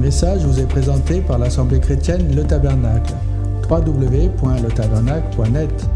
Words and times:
message 0.00 0.44
vous 0.46 0.58
est 0.58 0.66
présenté 0.66 1.20
par 1.20 1.38
l'Assemblée 1.38 1.78
chrétienne 1.78 2.34
Le 2.34 2.46
Tabernacle. 2.46 3.12
www.letabernacle.net 3.68 5.86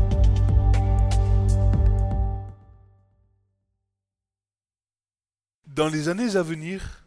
Dans 5.67 5.89
les 5.89 6.11
années 6.11 6.37
à 6.37 6.43
venir, 6.43 7.07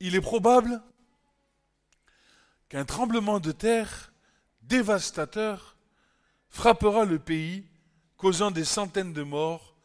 il 0.00 0.14
est 0.14 0.22
probable 0.22 0.80
qu'un 2.70 2.86
tremblement 2.86 3.38
de 3.38 3.52
terre 3.52 4.14
dévastateur 4.62 5.76
frappera 6.48 7.04
le 7.04 7.18
pays, 7.18 7.66
causant 8.16 8.50
des 8.50 8.64
centaines 8.64 9.12
de 9.12 9.22
morts, 9.22 9.76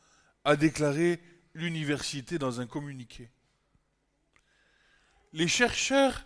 a 0.46 0.55
déclaré 0.55 1.20
l'université 1.54 2.39
dans 2.39 2.62
un 2.62 2.66
communiqué. 2.66 3.30
Les 5.34 5.48
chercheurs 5.48 6.26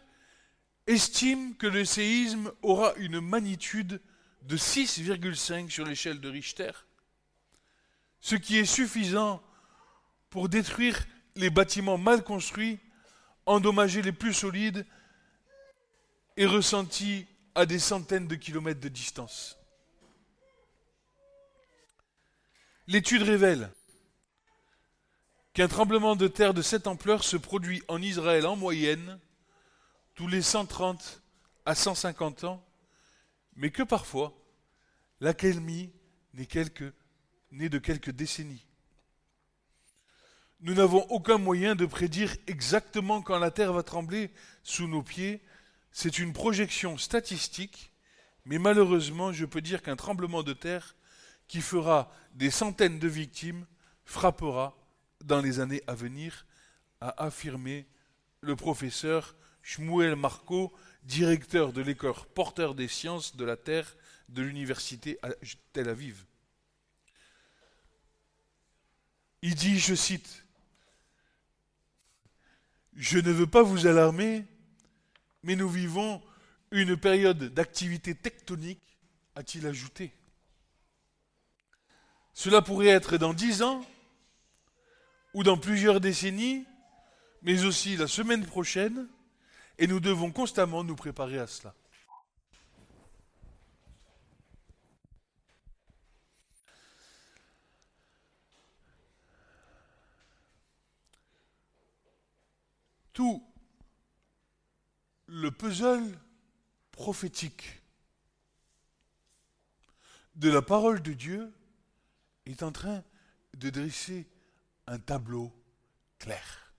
estiment 0.88 1.54
que 1.54 1.68
le 1.68 1.86
séisme 1.86 2.52
aura 2.62 2.94
une 2.96 3.20
magnitude 3.20 4.02
de 4.44 4.58
6,5 4.58 5.70
sur 5.70 5.86
l'échelle 5.86 6.20
de 6.20 6.30
Richter, 6.30 6.72
ce 8.20 8.36
qui 8.36 8.58
est 8.58 8.66
suffisant 8.66 9.42
pour 10.30 10.50
détruire 10.50 11.06
les 11.36 11.50
bâtiments 11.50 11.98
mal 11.98 12.24
construits, 12.24 12.80
endommager 13.46 14.02
les 14.02 14.12
plus 14.12 14.34
solides 14.34 14.86
et 16.38 16.46
ressentis 16.46 17.28
à 17.56 17.66
des 17.66 17.80
centaines 17.80 18.28
de 18.28 18.36
kilomètres 18.36 18.82
de 18.82 18.90
distance. 18.90 19.58
L'étude 22.88 23.24
révèle 23.24 23.72
qu'un 25.56 25.70
tremblement 25.70 26.18
de 26.18 26.28
terre 26.28 26.54
de 26.54 26.62
cette 26.62 26.86
ampleur 26.86 27.24
se 27.24 27.38
produit 27.38 27.82
en 27.88 28.02
Israël 28.02 28.46
en 28.46 28.58
moyenne 28.58 29.18
tous 30.14 30.28
les 30.28 30.42
130 30.42 31.24
à 31.66 31.76
150 31.76 32.44
ans, 32.44 32.62
mais 33.56 33.72
que 33.72 33.82
parfois 33.82 34.38
l'accalmie 35.22 35.94
n'est 36.34 36.46
de 37.70 37.78
quelques 37.78 38.12
décennies. 38.12 38.68
Nous 40.60 40.74
n'avons 40.74 41.10
aucun 41.10 41.38
moyen 41.38 41.76
de 41.76 41.86
prédire 41.86 42.36
exactement 42.48 43.22
quand 43.22 43.40
la 43.40 43.50
terre 43.50 43.72
va 43.72 43.82
trembler 43.82 44.32
sous 44.62 44.90
nos 44.90 45.04
pieds. 45.04 45.42
C'est 45.94 46.20
une 46.20 46.34
projection 46.34 46.98
statistique, 46.98 47.94
mais 48.44 48.60
malheureusement, 48.60 49.32
je 49.32 49.46
peux 49.46 49.62
dire 49.62 49.82
qu'un 49.82 49.96
tremblement 49.96 50.44
de 50.44 50.52
terre 50.52 50.98
qui 51.48 51.62
fera 51.62 52.12
des 52.34 52.52
centaines 52.52 53.00
de 53.00 53.08
victimes 53.08 53.66
frappera 54.04 54.76
dans 55.26 55.42
les 55.42 55.60
années 55.60 55.82
à 55.88 55.96
venir, 55.96 56.46
a 57.02 57.26
affirmé 57.26 57.86
le 58.42 58.56
professeur 58.56 59.36
Shmuel 59.62 60.16
Marco, 60.16 60.74
directeur 61.04 61.74
de 61.74 61.82
l'école 61.82 62.16
porteur 62.34 62.76
des 62.76 62.88
sciences 62.88 63.36
de 63.36 63.44
la 63.44 63.58
Terre 63.58 63.96
de 64.30 64.42
l'université 64.42 65.20
Tel 65.74 65.90
Aviv. 65.90 66.26
Il 69.42 69.56
dit, 69.56 69.80
je 69.80 69.94
cite, 69.96 70.46
Je 72.96 73.20
ne 73.20 73.32
veux 73.32 73.48
pas 73.48 73.62
vous 73.62 73.88
alarmer, 73.88 74.46
mais 75.44 75.56
nous 75.56 75.70
vivons 75.70 76.22
une 76.72 76.98
période 76.98 77.54
d'activité 77.54 78.16
tectonique, 78.16 78.82
a-t-il 79.36 79.68
ajouté. 79.68 80.14
Cela 82.34 82.62
pourrait 82.62 82.88
être 82.88 83.18
dans 83.18 83.34
dix 83.34 83.62
ans, 83.62 83.86
ou 85.36 85.44
dans 85.44 85.58
plusieurs 85.58 86.00
décennies, 86.00 86.66
mais 87.42 87.66
aussi 87.66 87.98
la 87.98 88.08
semaine 88.08 88.46
prochaine, 88.46 89.10
et 89.78 89.86
nous 89.86 90.00
devons 90.00 90.32
constamment 90.32 90.86
nous 90.86 90.96
préparer 90.96 91.38
à 91.38 91.46
cela. 91.46 91.76
Tout 103.12 103.46
le 105.26 105.52
puzzle 105.52 106.18
prophétique 106.92 107.82
de 110.36 110.50
la 110.50 110.62
parole 110.62 111.02
de 111.02 111.12
Dieu 111.12 111.54
est 112.46 112.64
en 112.64 112.72
train 112.72 113.04
de 113.58 113.70
dresser 113.70 114.30
un 114.88 115.00
tableau 115.00 115.52
clair. 116.20 116.74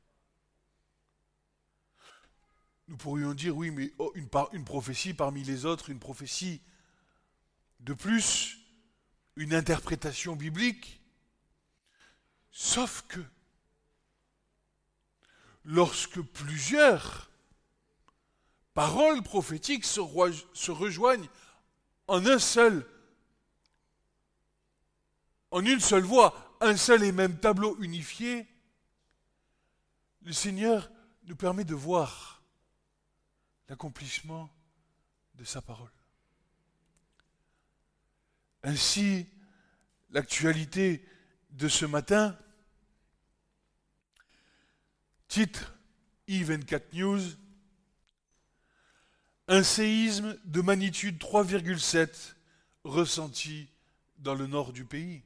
Nous 2.88 2.96
pourrions 2.96 3.34
dire, 3.34 3.56
oui, 3.56 3.70
mais 3.70 3.92
oh, 3.98 4.12
une, 4.14 4.64
prophétie 4.64 5.12
parmi 5.12 5.42
les 5.42 5.64
autres, 5.64 5.90
une 5.90 5.98
prophétie 5.98 6.60
de 7.80 7.94
plus, 7.94 8.58
une 9.34 9.54
interprétation 9.54 10.36
biblique. 10.36 11.00
Sauf 12.52 13.02
que, 13.08 13.20
lorsque 15.64 16.20
plusieurs 16.20 17.28
paroles 18.72 19.22
prophétiques 19.22 19.84
se, 19.84 20.00
se 20.54 20.70
rejoignent 20.70 21.28
en 22.06 22.24
un 22.24 22.38
seul, 22.38 22.86
en 25.50 25.64
une 25.64 25.80
seule 25.80 26.04
voix, 26.04 26.45
un 26.60 26.76
seul 26.76 27.02
et 27.02 27.12
même 27.12 27.38
tableau 27.38 27.76
unifié, 27.80 28.46
le 30.22 30.32
Seigneur 30.32 30.90
nous 31.24 31.36
permet 31.36 31.64
de 31.64 31.74
voir 31.74 32.42
l'accomplissement 33.68 34.50
de 35.34 35.44
sa 35.44 35.60
parole. 35.60 35.90
Ainsi, 38.62 39.28
l'actualité 40.10 41.04
de 41.50 41.68
ce 41.68 41.84
matin, 41.84 42.36
titre 45.28 45.76
I24 46.28 46.82
News, 46.94 47.20
un 49.48 49.62
séisme 49.62 50.36
de 50.44 50.60
magnitude 50.60 51.18
3,7 51.18 52.34
ressenti 52.82 53.68
dans 54.18 54.34
le 54.34 54.46
nord 54.46 54.72
du 54.72 54.84
pays. 54.84 55.22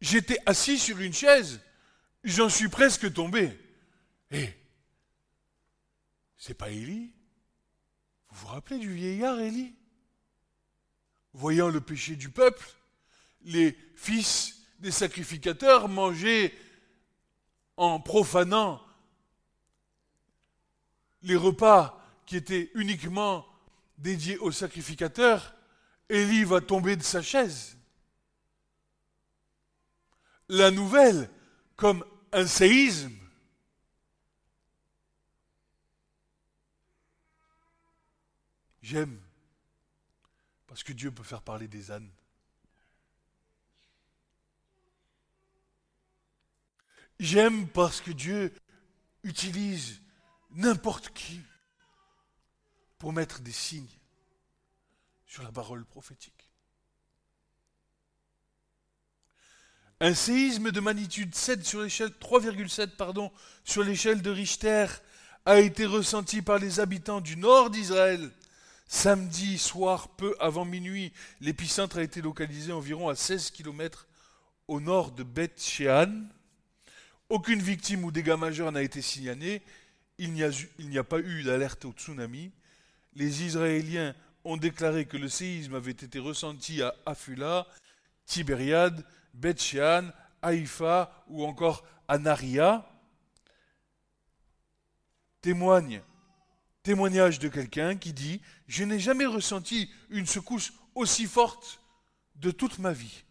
J'étais 0.00 0.38
assis 0.46 0.78
sur 0.78 0.98
une 0.98 1.12
chaise, 1.12 1.60
j'en 2.24 2.48
suis 2.48 2.68
presque 2.68 3.12
tombé. 3.12 3.58
Et 4.30 4.44
eh, 4.44 4.54
c'est 6.36 6.54
pas 6.54 6.70
Élie? 6.70 7.12
Vous 8.30 8.40
vous 8.40 8.46
rappelez 8.46 8.78
du 8.78 8.92
vieillard 8.92 9.38
Élie? 9.40 9.74
Voyant 11.34 11.68
le 11.68 11.80
péché 11.80 12.16
du 12.16 12.30
peuple, 12.30 12.66
les 13.42 13.76
fils 13.94 14.62
des 14.78 14.90
sacrificateurs 14.90 15.88
mangeaient 15.88 16.54
en 17.76 18.00
profanant 18.00 18.82
les 21.22 21.36
repas 21.36 22.02
qui 22.24 22.36
étaient 22.36 22.70
uniquement 22.74 23.46
dédiés 23.98 24.38
aux 24.38 24.52
sacrificateurs, 24.52 25.54
Élie 26.08 26.44
va 26.44 26.60
tomber 26.60 26.96
de 26.96 27.02
sa 27.02 27.20
chaise 27.20 27.76
la 30.50 30.70
nouvelle 30.70 31.30
comme 31.76 32.04
un 32.32 32.46
séisme. 32.46 33.16
J'aime, 38.82 39.20
parce 40.66 40.82
que 40.82 40.92
Dieu 40.92 41.12
peut 41.12 41.22
faire 41.22 41.42
parler 41.42 41.68
des 41.68 41.90
ânes. 41.92 42.10
J'aime 47.20 47.68
parce 47.68 48.00
que 48.00 48.10
Dieu 48.10 48.52
utilise 49.22 50.00
n'importe 50.50 51.10
qui 51.10 51.40
pour 52.98 53.12
mettre 53.12 53.40
des 53.40 53.52
signes 53.52 53.86
sur 55.26 55.42
la 55.44 55.52
parole 55.52 55.84
prophétique. 55.84 56.39
Un 60.02 60.14
séisme 60.14 60.70
de 60.70 60.80
magnitude 60.80 61.34
7 61.34 61.62
sur 61.62 61.82
l'échelle 61.82 62.08
3,7 62.08 62.96
pardon 62.96 63.30
sur 63.64 63.84
l'échelle 63.84 64.22
de 64.22 64.30
Richter 64.30 64.86
a 65.44 65.60
été 65.60 65.84
ressenti 65.84 66.40
par 66.40 66.58
les 66.58 66.80
habitants 66.80 67.20
du 67.20 67.36
nord 67.36 67.68
d'Israël. 67.68 68.30
Samedi 68.86 69.58
soir, 69.58 70.08
peu 70.08 70.34
avant 70.40 70.64
minuit, 70.64 71.12
l'épicentre 71.42 71.98
a 71.98 72.02
été 72.02 72.22
localisé 72.22 72.72
environ 72.72 73.10
à 73.10 73.14
16 73.14 73.50
km 73.50 74.08
au 74.68 74.80
nord 74.80 75.10
de 75.10 75.22
Beth 75.22 75.60
Shean. 75.60 76.22
Aucune 77.28 77.60
victime 77.60 78.02
ou 78.02 78.10
dégât 78.10 78.38
majeur 78.38 78.72
n'a 78.72 78.82
été 78.82 79.02
signalé. 79.02 79.60
Il 80.16 80.32
n'y 80.32 80.44
a, 80.44 80.50
a, 81.00 81.04
pas 81.04 81.18
eu 81.18 81.42
d'alerte 81.42 81.84
au 81.84 81.92
tsunami. 81.92 82.52
Les 83.16 83.42
Israéliens 83.42 84.14
ont 84.44 84.56
déclaré 84.56 85.04
que 85.04 85.18
le 85.18 85.28
séisme 85.28 85.74
avait 85.74 85.90
été 85.90 86.18
ressenti 86.18 86.80
à 86.80 86.94
Afula, 87.04 87.66
Tibériade, 88.24 89.04
Bethshean, 89.34 90.12
Haïfa 90.42 91.24
ou 91.28 91.44
encore 91.44 91.84
Anaria. 92.08 92.86
témoigne, 95.40 96.02
témoignage 96.82 97.38
de 97.38 97.48
quelqu'un 97.48 97.96
qui 97.96 98.12
dit 98.12 98.40
Je 98.66 98.84
n'ai 98.84 98.98
jamais 98.98 99.26
ressenti 99.26 99.90
une 100.10 100.26
secousse 100.26 100.72
aussi 100.94 101.26
forte 101.26 101.80
de 102.36 102.50
toute 102.50 102.78
ma 102.78 102.92
vie. 102.92 103.24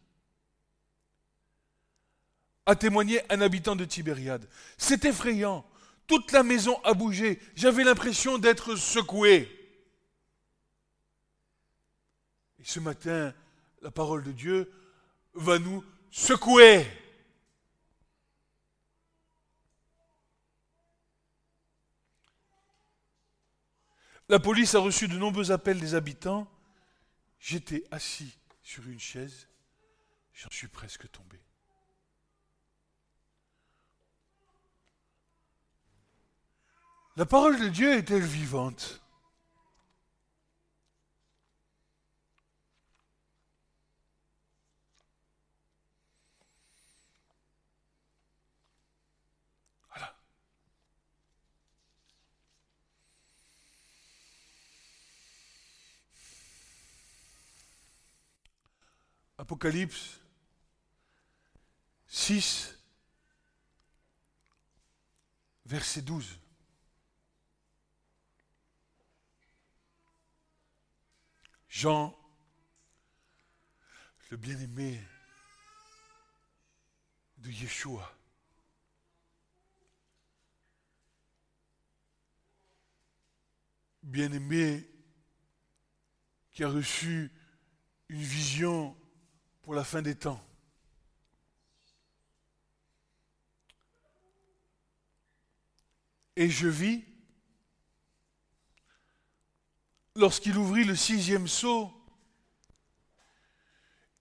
A 2.65 2.75
témoigné 2.75 3.21
un 3.31 3.41
habitant 3.41 3.75
de 3.75 3.85
Tibériade. 3.85 4.47
C'est 4.77 5.05
effrayant. 5.05 5.65
Toute 6.05 6.31
la 6.31 6.43
maison 6.43 6.79
a 6.83 6.93
bougé. 6.93 7.39
J'avais 7.55 7.83
l'impression 7.83 8.37
d'être 8.37 8.75
secoué. 8.75 9.55
Et 12.59 12.63
ce 12.63 12.79
matin, 12.79 13.33
la 13.81 13.91
parole 13.91 14.23
de 14.23 14.31
Dieu 14.31 14.71
va 15.39 15.59
nous 15.59 15.83
secouer. 16.11 16.85
La 24.27 24.39
police 24.39 24.75
a 24.75 24.79
reçu 24.79 25.07
de 25.07 25.17
nombreux 25.17 25.51
appels 25.51 25.79
des 25.79 25.95
habitants. 25.95 26.47
J'étais 27.39 27.83
assis 27.89 28.37
sur 28.61 28.87
une 28.87 28.99
chaise, 28.99 29.47
j'en 30.33 30.51
suis 30.51 30.67
presque 30.67 31.09
tombé. 31.09 31.39
La 37.15 37.25
parole 37.25 37.59
de 37.59 37.67
Dieu 37.69 37.93
est-elle 37.93 38.23
vivante 38.23 39.01
Apocalypse 59.49 60.19
6, 62.05 62.77
verset 65.65 66.03
12. 66.03 66.39
Jean, 71.67 72.15
le 74.29 74.37
bien-aimé 74.37 75.01
de 77.39 77.49
Yeshua. 77.49 78.15
Bien-aimé 84.03 84.87
qui 86.51 86.63
a 86.63 86.69
reçu 86.69 87.31
une 88.09 88.21
vision 88.21 88.95
pour 89.69 89.75
la 89.75 89.83
fin 89.83 90.01
des 90.01 90.15
temps. 90.15 90.43
Et 96.35 96.49
je 96.49 96.67
vis, 96.67 97.05
lorsqu'il 100.15 100.57
ouvrit 100.57 100.85
le 100.85 100.95
sixième 100.95 101.47
sceau, 101.47 101.93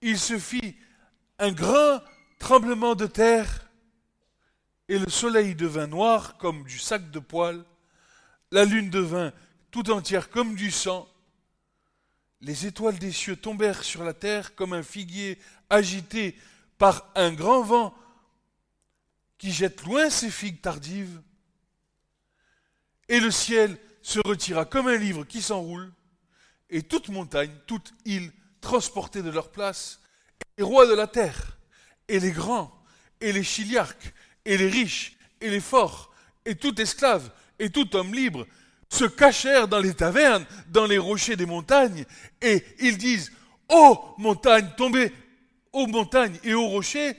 il 0.01 0.19
se 0.19 0.37
fit 0.37 0.77
un 1.39 1.51
grand 1.51 1.99
tremblement 2.37 2.93
de 2.93 3.07
terre, 3.07 3.71
et 4.87 4.99
le 4.99 5.09
soleil 5.09 5.55
devint 5.55 5.87
noir 5.87 6.37
comme 6.37 6.63
du 6.63 6.77
sac 6.77 7.09
de 7.09 7.17
poils, 7.17 7.65
la 8.51 8.65
lune 8.65 8.91
devint 8.91 9.33
tout 9.71 9.89
entière 9.89 10.29
comme 10.29 10.53
du 10.53 10.69
sang, 10.69 11.11
les 12.41 12.65
étoiles 12.65 12.99
des 12.99 13.11
cieux 13.11 13.35
tombèrent 13.35 13.83
sur 13.83 14.03
la 14.03 14.13
terre 14.13 14.55
comme 14.55 14.73
un 14.73 14.83
figuier 14.83 15.37
agité 15.69 16.35
par 16.77 17.11
un 17.15 17.31
grand 17.31 17.61
vent 17.61 17.93
qui 19.37 19.51
jette 19.51 19.83
loin 19.83 20.09
ses 20.09 20.31
figues 20.31 20.61
tardives. 20.61 21.21
Et 23.07 23.19
le 23.19 23.31
ciel 23.31 23.77
se 24.01 24.19
retira 24.25 24.65
comme 24.65 24.87
un 24.87 24.97
livre 24.97 25.23
qui 25.23 25.41
s'enroule, 25.41 25.91
et 26.69 26.83
toute 26.83 27.09
montagne, 27.09 27.51
toute 27.65 27.93
île 28.05 28.31
transportée 28.61 29.21
de 29.21 29.29
leur 29.29 29.51
place, 29.51 29.99
et 30.41 30.61
les 30.61 30.63
rois 30.63 30.87
de 30.87 30.93
la 30.93 31.07
terre, 31.07 31.57
et 32.07 32.19
les 32.19 32.31
grands, 32.31 32.71
et 33.19 33.31
les 33.31 33.43
chiliarques, 33.43 34.13
et 34.45 34.57
les 34.57 34.69
riches, 34.69 35.17
et 35.41 35.49
les 35.49 35.59
forts, 35.59 36.13
et 36.45 36.55
tout 36.55 36.79
esclave, 36.79 37.31
et 37.57 37.69
tout 37.69 37.95
homme 37.95 38.13
libre, 38.13 38.45
se 38.89 39.05
cachèrent 39.05 39.67
dans 39.67 39.79
les 39.79 39.93
tavernes, 39.93 40.45
dans 40.69 40.85
les 40.85 40.97
rochers 40.97 41.35
des 41.35 41.45
montagnes, 41.45 42.05
et 42.41 42.63
ils 42.79 42.97
disent, 42.97 43.31
Ô 43.69 43.97
montagne, 44.17 44.67
tombez, 44.77 45.11
ô 45.71 45.85
montagne 45.85 46.37
et 46.43 46.53
ô 46.55 46.67
rochers, 46.67 47.15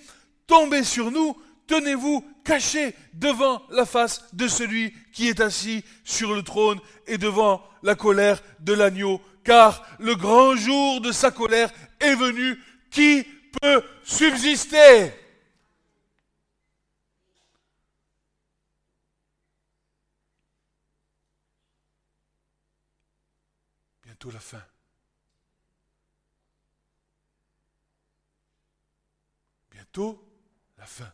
tombez 0.46 0.82
sur 0.82 1.10
nous, 1.12 1.36
tenez-vous 1.68 2.24
cachés 2.44 2.94
devant 3.14 3.62
la 3.70 3.86
face 3.86 4.24
de 4.32 4.48
celui 4.48 4.92
qui 5.12 5.28
est 5.28 5.40
assis 5.40 5.84
sur 6.02 6.34
le 6.34 6.42
trône 6.42 6.80
et 7.06 7.18
devant 7.18 7.62
la 7.84 7.94
colère 7.94 8.42
de 8.58 8.72
l'agneau, 8.72 9.20
car 9.44 9.86
le 10.00 10.16
grand 10.16 10.56
jour 10.56 11.00
de 11.00 11.12
sa 11.12 11.30
colère 11.30 11.70
est 12.00 12.16
venu. 12.16 12.58
Qui 12.90 13.24
peut 13.62 13.82
subsister? 14.02 15.12
Bientôt 24.20 24.32
la 24.32 24.40
fin. 24.40 24.62
Bientôt 29.70 30.28
la 30.76 30.84
fin. 30.84 31.10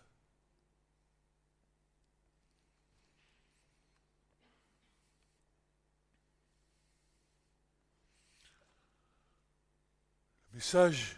Le 10.51 10.57
message, 10.57 11.17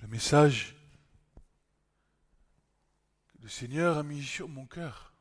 le 0.00 0.06
message 0.06 0.76
que 3.32 3.42
le 3.42 3.48
Seigneur 3.48 3.98
a 3.98 4.04
mis 4.04 4.22
sur 4.22 4.48
mon 4.48 4.66
cœur. 4.66 5.13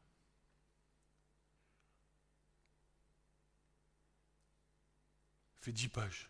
Fait 5.63 5.71
dix 5.71 5.87
pages. 5.87 6.29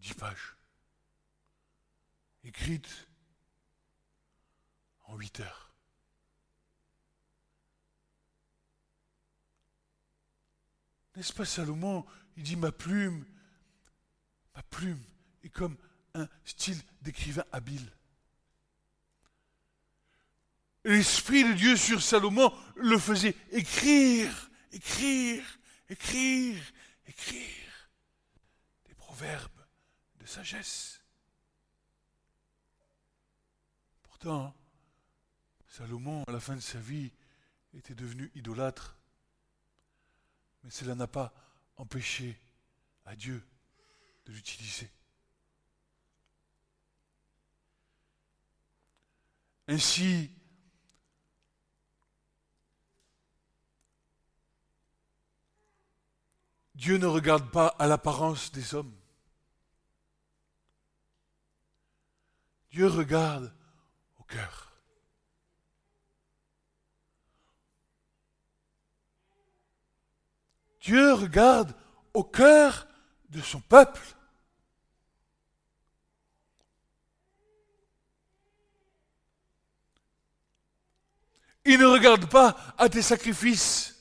Dix 0.00 0.12
pages. 0.12 0.54
Écrites 2.44 3.08
en 5.06 5.16
huit 5.16 5.40
heures. 5.40 5.72
N'est-ce 11.14 11.32
pas 11.32 11.46
Salomon 11.46 12.04
Il 12.36 12.42
dit 12.42 12.56
ma 12.56 12.70
plume, 12.70 13.24
ma 14.54 14.62
plume 14.64 15.02
est 15.42 15.48
comme 15.48 15.78
un 16.12 16.28
style 16.44 16.82
d'écrivain 17.00 17.44
habile. 17.50 17.90
L'Esprit 20.84 21.44
de 21.44 21.54
Dieu 21.54 21.76
sur 21.76 22.02
Salomon 22.02 22.52
le 22.76 22.98
faisait 22.98 23.34
écrire 23.52 24.50
écrire, 24.76 25.58
écrire, 25.88 26.62
écrire 27.06 27.90
des 28.84 28.94
proverbes 28.94 29.64
de 30.16 30.26
sagesse. 30.26 31.00
Pourtant, 34.02 34.54
Salomon, 35.66 36.24
à 36.24 36.32
la 36.32 36.40
fin 36.40 36.56
de 36.56 36.60
sa 36.60 36.78
vie, 36.78 37.10
était 37.74 37.94
devenu 37.94 38.30
idolâtre. 38.34 38.96
Mais 40.62 40.70
cela 40.70 40.94
n'a 40.94 41.06
pas 41.06 41.32
empêché 41.76 42.38
à 43.06 43.16
Dieu 43.16 43.42
de 44.26 44.32
l'utiliser. 44.32 44.90
Ainsi, 49.68 50.30
Dieu 56.76 56.98
ne 56.98 57.06
regarde 57.06 57.50
pas 57.50 57.68
à 57.78 57.86
l'apparence 57.86 58.52
des 58.52 58.74
hommes. 58.74 58.94
Dieu 62.70 62.86
regarde 62.86 63.50
au 64.20 64.24
cœur. 64.24 64.74
Dieu 70.82 71.14
regarde 71.14 71.74
au 72.12 72.22
cœur 72.22 72.86
de 73.30 73.40
son 73.40 73.60
peuple. 73.60 74.02
Il 81.64 81.80
ne 81.80 81.86
regarde 81.86 82.28
pas 82.28 82.54
à 82.76 82.90
tes 82.90 83.00
sacrifices. 83.00 83.95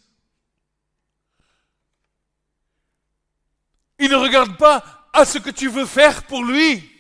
Il 4.06 4.12
ne 4.12 4.18
regarde 4.18 4.56
pas 4.56 5.10
à 5.14 5.26
ce 5.26 5.40
que 5.40 5.50
tu 5.50 5.68
veux 5.68 5.88
faire 5.88 6.28
pour 6.28 6.44
lui. 6.44 6.92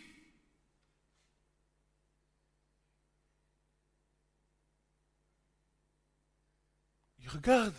Il 7.19 7.29
regarde 7.29 7.75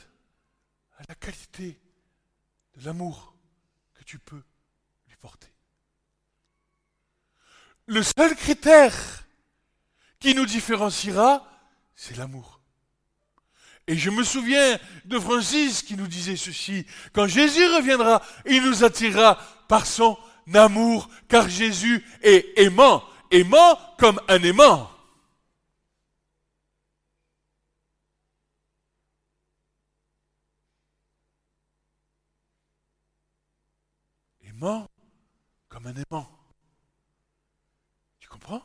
à 0.99 1.03
la 1.09 1.17
qualité 1.17 1.77
de 2.77 2.85
l'amour 2.85 3.35
que 3.95 4.05
tu 4.05 4.21
peux 4.21 4.45
lui 5.09 5.17
porter. 5.17 5.53
Le 7.87 8.05
seul 8.05 8.37
critère 8.37 9.25
qui 10.21 10.37
nous 10.37 10.47
différenciera, 10.47 11.51
c'est 11.97 12.17
l'amour. 12.17 12.56
Et 13.89 13.97
je 13.97 14.11
me 14.11 14.25
souviens 14.25 14.79
de 15.05 15.19
Francis 15.19 15.83
qui 15.83 15.95
nous 15.97 16.09
disait 16.09 16.37
ceci, 16.37 16.87
quand 17.13 17.29
Jésus 17.29 17.65
reviendra, 17.67 18.21
il 18.45 18.63
nous 18.63 18.83
attirera 18.83 19.39
par 19.69 19.87
son 19.87 20.19
amour, 20.55 21.09
car 21.29 21.49
Jésus 21.49 22.05
est 22.23 22.59
aimant, 22.59 23.05
aimant 23.31 23.79
comme 23.99 24.21
un 24.29 24.43
aimant. 24.43 24.91
Aimant 34.43 34.89
comme 35.69 35.87
un 35.87 35.95
aimant. 35.95 36.29
Tu 38.19 38.29
comprends? 38.29 38.63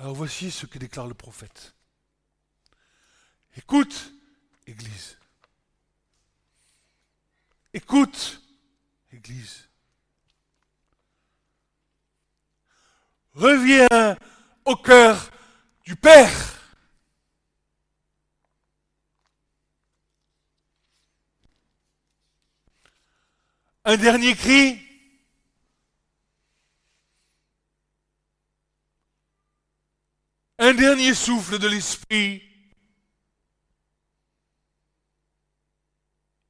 Alors 0.00 0.14
voici 0.14 0.50
ce 0.50 0.64
que 0.64 0.78
déclare 0.78 1.06
le 1.06 1.12
prophète. 1.12 1.74
Écoute, 3.54 4.14
Église. 4.66 5.18
Écoute, 7.74 8.40
Église. 9.12 9.68
Reviens 13.34 14.16
au 14.64 14.74
cœur 14.76 15.30
du 15.84 15.94
Père. 15.96 16.32
Un 23.84 23.98
dernier 23.98 24.34
cri. 24.34 24.89
Un 30.62 30.74
dernier 30.74 31.14
souffle 31.14 31.58
de 31.58 31.66
l'Esprit 31.66 32.42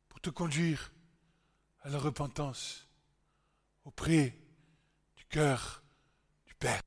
pour 0.08 0.20
te 0.20 0.30
conduire 0.30 0.90
à 1.82 1.90
la 1.90 1.98
repentance 1.98 2.88
auprès 3.84 4.36
du 5.16 5.24
cœur 5.26 5.84
du 6.44 6.56
Père. 6.56 6.82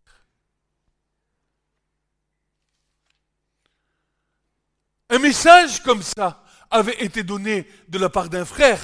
Un 5.08 5.20
message 5.20 5.82
comme 5.82 6.04
ça 6.04 6.44
avait 6.70 7.06
été 7.06 7.24
donné 7.24 7.66
de 7.88 8.00
la 8.00 8.10
part 8.10 8.28
d'un 8.28 8.44
frère, 8.44 8.82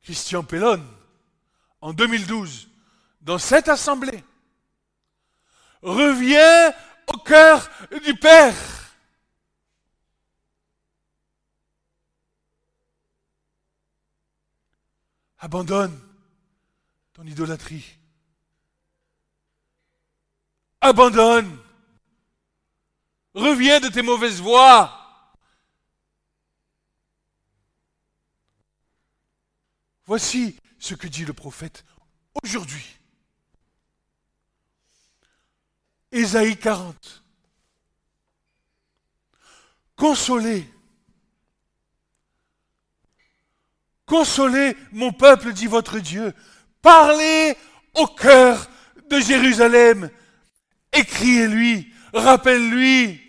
Christian 0.00 0.42
Pellon, 0.42 0.82
en 1.82 1.92
2012, 1.92 2.70
dans 3.20 3.36
cette 3.36 3.68
assemblée. 3.68 4.24
Reviens 5.82 6.72
au 7.06 7.18
cœur 7.18 7.70
du 8.04 8.14
Père. 8.14 8.54
Abandonne 15.38 15.98
ton 17.14 17.24
idolâtrie. 17.24 17.98
Abandonne. 20.82 21.58
Reviens 23.34 23.80
de 23.80 23.88
tes 23.88 24.02
mauvaises 24.02 24.40
voies. 24.40 24.96
Voici 30.04 30.58
ce 30.78 30.94
que 30.94 31.06
dit 31.06 31.24
le 31.24 31.32
prophète 31.32 31.84
aujourd'hui. 32.42 32.99
Ésaïe 36.12 36.56
40. 36.56 37.24
Consolez. 39.96 40.66
Consolez 44.06 44.76
mon 44.92 45.12
peuple, 45.12 45.52
dit 45.52 45.66
votre 45.66 45.98
Dieu. 45.98 46.32
Parlez 46.82 47.56
au 47.94 48.06
cœur 48.06 48.68
de 49.08 49.20
Jérusalem. 49.20 50.10
Écriez-lui, 50.92 51.92
rappelle-lui, 52.12 53.20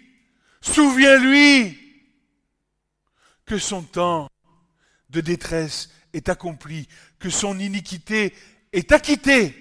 souviens-lui 0.62 1.78
que 3.46 3.58
son 3.58 3.84
temps 3.84 4.30
de 5.10 5.22
détresse 5.22 5.90
est 6.14 6.30
accompli, 6.30 6.88
que 7.20 7.30
son 7.30 7.60
iniquité 7.60 8.34
est 8.72 8.92
acquittée. 8.92 9.56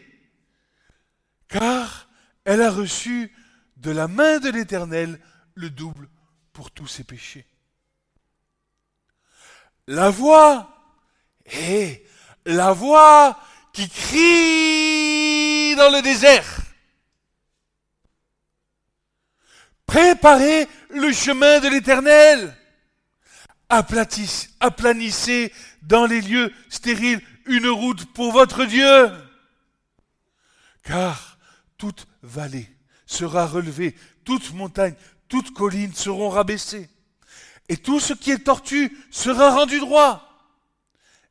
Car 1.48 2.09
elle 2.50 2.62
a 2.62 2.70
reçu 2.72 3.32
de 3.76 3.92
la 3.92 4.08
main 4.08 4.40
de 4.40 4.50
l'Éternel 4.50 5.20
le 5.54 5.70
double 5.70 6.08
pour 6.52 6.72
tous 6.72 6.88
ses 6.88 7.04
péchés. 7.04 7.46
La 9.86 10.10
voix, 10.10 10.68
et 11.46 12.04
la 12.44 12.72
voix 12.72 13.38
qui 13.72 13.88
crie 13.88 15.76
dans 15.76 15.90
le 15.90 16.02
désert. 16.02 16.58
Préparez 19.86 20.66
le 20.88 21.12
chemin 21.12 21.60
de 21.60 21.68
l'Éternel. 21.68 22.56
Aplanissez 23.68 25.52
dans 25.82 26.06
les 26.06 26.20
lieux 26.20 26.52
stériles 26.68 27.22
une 27.46 27.68
route 27.68 28.12
pour 28.12 28.32
votre 28.32 28.64
Dieu. 28.64 29.08
Car 30.82 31.29
toute 31.80 32.06
vallée 32.22 32.68
sera 33.06 33.46
relevée, 33.46 33.96
toute 34.22 34.52
montagne, 34.52 34.94
toute 35.28 35.54
colline 35.54 35.94
seront 35.94 36.28
rabaissées. 36.28 36.90
Et 37.70 37.78
tout 37.78 38.00
ce 38.00 38.12
qui 38.12 38.30
est 38.30 38.44
tortue 38.44 38.94
sera 39.10 39.54
rendu 39.54 39.80
droit. 39.80 40.28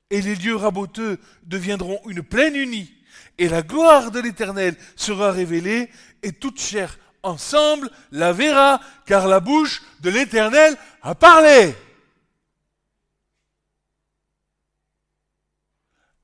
Et 0.10 0.24
les 0.24 0.36
lieux 0.36 0.56
raboteux 0.56 1.20
deviendront 1.44 2.02
une 2.08 2.24
plaine 2.24 2.56
unie. 2.56 2.92
Et 3.38 3.48
la 3.48 3.62
gloire 3.62 4.10
de 4.10 4.20
l'Éternel 4.20 4.76
sera 4.96 5.32
révélée, 5.32 5.92
et 6.24 6.34
toute 6.34 6.60
chair 6.60 6.98
ensemble 7.22 7.92
la 8.12 8.34
verra, 8.34 8.82
car 9.06 9.28
la 9.28 9.40
bouche 9.40 9.84
de 10.00 10.10
l'Éternel 10.10 10.76
a 11.04 11.14
parlé. 11.14 11.76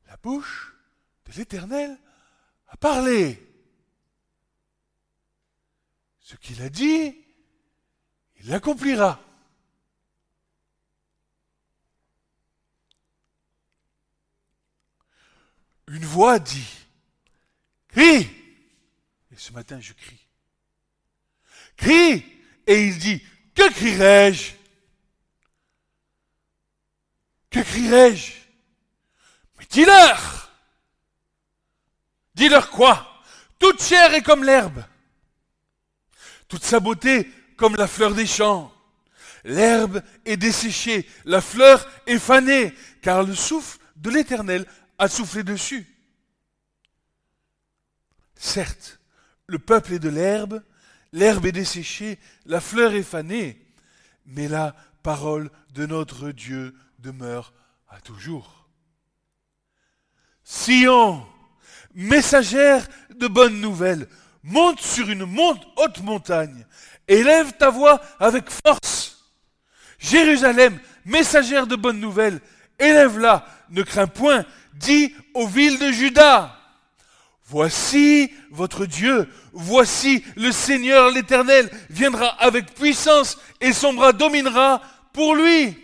La 0.08 0.17
bouche 0.17 0.74
de 1.27 1.38
l'Éternel 1.38 1.96
a 2.70 2.77
parlé. 2.77 3.44
Ce 6.25 6.36
qu'il 6.38 6.60
a 6.63 6.70
dit, 6.70 7.15
il 8.38 8.50
l'accomplira. 8.50 9.24
Une 15.88 16.03
voix 16.03 16.39
dit, 16.39 16.67
crie. 17.89 18.27
Et 19.32 19.38
ce 19.38 19.51
matin, 19.51 19.79
je 19.79 19.94
crie. 19.94 20.27
Crie. 21.77 22.25
Et 22.65 22.88
il 22.88 22.98
dit, 22.98 23.24
que 23.53 23.72
crierai-je? 23.72 24.53
Que 27.51 27.60
crierai-je? 27.60 28.34
Mais 29.60 29.65
dis-leur 29.70 30.51
Dis-leur 32.34 32.72
quoi? 32.72 33.24
Toute 33.60 33.84
chair 33.84 34.15
est 34.15 34.24
comme 34.24 34.44
l'herbe 34.44 34.84
toute 36.47 36.63
sa 36.63 36.79
beauté 36.79 37.29
comme 37.57 37.75
la 37.75 37.87
fleur 37.87 38.13
des 38.13 38.25
champs. 38.25 38.71
L'herbe 39.43 40.01
est 40.25 40.37
desséchée, 40.37 41.07
la 41.23 41.41
fleur 41.41 41.87
est 42.07 42.19
fanée, 42.19 42.73
car 43.01 43.23
le 43.23 43.35
souffle 43.35 43.79
de 43.95 44.09
l'Éternel 44.09 44.65
a 44.97 45.07
soufflé 45.07 45.43
dessus. 45.43 45.85
Certes, 48.35 48.99
le 49.47 49.59
peuple 49.59 49.93
est 49.93 49.99
de 49.99 50.09
l'herbe, 50.09 50.63
l'herbe 51.13 51.45
est 51.45 51.51
desséchée, 51.51 52.19
la 52.45 52.59
fleur 52.59 52.93
est 52.93 53.03
fanée, 53.03 53.61
mais 54.25 54.47
la 54.47 54.75
parole 55.03 55.51
de 55.73 55.85
notre 55.85 56.31
Dieu 56.31 56.75
demeure 56.99 57.53
à 57.87 58.01
toujours. 58.01 58.67
Sion, 60.43 61.25
messagère 61.93 62.87
de 63.15 63.27
bonnes 63.27 63.61
nouvelles, 63.61 64.07
monte 64.45 64.79
sur 64.79 65.09
une 65.09 65.23
haute 65.75 66.01
montagne, 66.03 66.65
élève 67.07 67.53
ta 67.53 67.69
voix 67.69 67.99
avec 68.19 68.45
force. 68.49 69.25
Jérusalem, 69.99 70.79
messagère 71.03 71.67
de 71.67 71.75
bonnes 71.75 71.99
nouvelles, 71.99 72.39
élève-la, 72.79 73.45
ne 73.71 73.81
crains 73.81 74.07
point, 74.07 74.45
dis 74.75 75.13
aux 75.33 75.47
villes 75.47 75.79
de 75.79 75.91
Juda. 75.91 76.57
Voici 77.47 78.31
votre 78.51 78.85
Dieu, 78.85 79.27
voici 79.53 80.23
le 80.35 80.51
Seigneur 80.51 81.11
l'Éternel 81.11 81.69
viendra 81.89 82.27
avec 82.27 82.73
puissance 82.73 83.37
et 83.61 83.73
son 83.73 83.93
bras 83.93 84.13
dominera 84.13 84.81
pour 85.13 85.35
lui. 85.35 85.77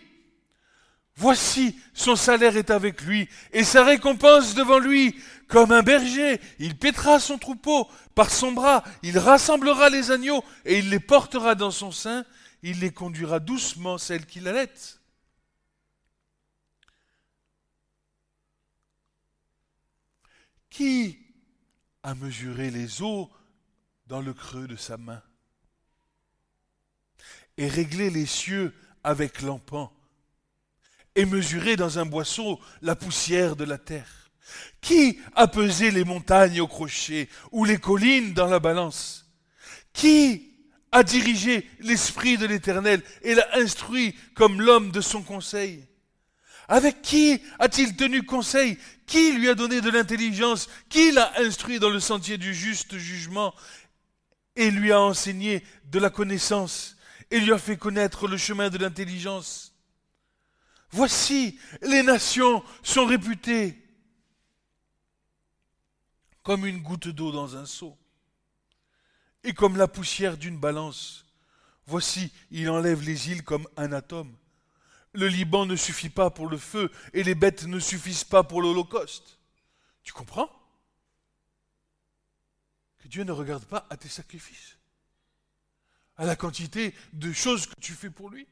Voici 1.16 1.76
son 1.94 2.16
salaire 2.16 2.58
est 2.58 2.72
avec 2.72 3.02
lui 3.02 3.28
et 3.54 3.64
sa 3.64 3.84
récompense 3.84 4.56
devant 4.56 4.80
lui. 4.80 5.16
Comme 5.52 5.74
un 5.74 5.84
berger, 5.84 6.40
il 6.60 6.78
pètera 6.78 7.20
son 7.20 7.38
troupeau 7.38 7.86
par 8.16 8.32
son 8.32 8.54
bras, 8.54 8.86
il 9.04 9.20
rassemblera 9.20 9.90
les 9.90 10.10
agneaux 10.10 10.46
et 10.64 10.80
il 10.80 10.90
les 10.90 11.02
portera 11.02 11.56
dans 11.56 11.72
son 11.72 11.92
sein, 11.92 12.26
il 12.64 12.80
les 12.80 12.94
conduira 12.94 13.42
doucement, 13.42 13.98
celles 13.98 14.26
qu'il 14.26 14.48
allait. 14.48 14.72
Qui 20.70 21.20
a 22.04 22.16
mesuré 22.16 22.72
les 22.72 23.02
eaux 23.02 23.30
dans 24.08 24.22
le 24.22 24.34
creux 24.34 24.68
de 24.68 24.78
sa 24.78 24.96
main 24.96 25.22
et 27.58 27.68
réglé 27.68 28.10
les 28.10 28.26
cieux 28.26 28.74
avec 29.04 29.42
l'empan 29.42 29.92
et 31.16 31.26
mesuré 31.26 31.76
dans 31.76 32.00
un 32.00 32.06
boisseau 32.06 32.58
la 32.82 32.96
poussière 32.96 33.58
de 33.58 33.66
la 33.66 33.78
terre? 33.78 34.21
Qui 34.82 35.20
a 35.36 35.48
pesé 35.48 35.92
les 35.92 36.04
montagnes 36.04 36.62
au 36.62 36.68
crochet 36.68 37.30
ou 37.52 37.66
les 37.66 37.78
collines 37.78 38.34
dans 38.34 38.48
la 38.48 38.60
balance? 38.60 39.26
Qui 39.94 40.50
a 40.92 41.04
dirigé 41.04 41.70
l'Esprit 41.80 42.38
de 42.38 42.46
l'Éternel 42.46 43.02
et 43.22 43.36
l'a 43.36 43.48
instruit 43.58 44.16
comme 44.36 44.62
l'homme 44.62 44.92
de 44.92 45.02
son 45.02 45.22
conseil? 45.22 45.86
Avec 46.68 47.02
qui 47.02 47.42
a-t-il 47.60 47.96
tenu 47.96 48.24
conseil? 48.24 48.78
Qui 49.06 49.34
lui 49.34 49.50
a 49.50 49.56
donné 49.56 49.82
de 49.82 49.90
l'intelligence? 49.90 50.70
Qui 50.90 51.12
l'a 51.12 51.32
instruit 51.38 51.80
dans 51.80 51.90
le 51.90 52.00
sentier 52.00 52.38
du 52.38 52.54
juste 52.54 52.98
jugement 52.98 53.54
et 54.56 54.72
lui 54.72 54.92
a 54.92 55.02
enseigné 55.02 55.64
de 55.86 56.00
la 56.00 56.10
connaissance 56.10 56.98
et 57.30 57.40
lui 57.40 57.52
a 57.54 57.58
fait 57.58 57.78
connaître 57.78 58.28
le 58.28 58.38
chemin 58.38 58.70
de 58.70 58.78
l'intelligence? 58.78 59.74
Voici, 60.92 61.60
les 61.82 62.04
nations 62.04 62.64
sont 62.84 63.06
réputées 63.06 63.81
comme 66.44 66.66
une 66.66 66.82
goutte 66.82 67.08
d'eau 67.08 67.32
dans 67.32 67.56
un 67.56 67.66
seau 67.66 67.98
et 69.44 69.54
comme 69.54 69.78
la 69.78 69.88
poussière 69.88 70.38
d'une 70.38 70.60
balance. 70.60 71.26
Voici, 71.86 72.32
il 72.52 72.70
enlève 72.70 73.02
les 73.02 73.32
îles 73.32 73.44
comme 73.44 73.68
un 73.78 73.92
atome. 73.92 74.36
Le 75.14 75.28
Liban 75.28 75.66
ne 75.66 75.76
suffit 75.76 76.10
pas 76.10 76.30
pour 76.30 76.48
le 76.48 76.58
feu 76.58 76.92
et 77.14 77.24
les 77.24 77.36
bêtes 77.36 77.64
ne 77.64 77.80
suffisent 77.80 78.24
pas 78.24 78.44
pour 78.44 78.62
l'Holocauste. 78.62 79.40
Tu 80.04 80.14
comprends? 80.14 80.50
Que 83.00 83.08
Dieu 83.08 83.24
ne 83.24 83.32
regarde 83.32 83.66
pas 83.66 83.88
à 83.90 83.98
tes 83.98 84.10
sacrifices, 84.10 84.78
à 86.18 86.26
la 86.26 86.36
quantité 86.36 86.94
de 87.14 87.34
choses 87.34 87.66
que 87.66 87.80
tu 87.80 87.94
fais 87.94 88.12
pour 88.12 88.30
lui. 88.30 88.48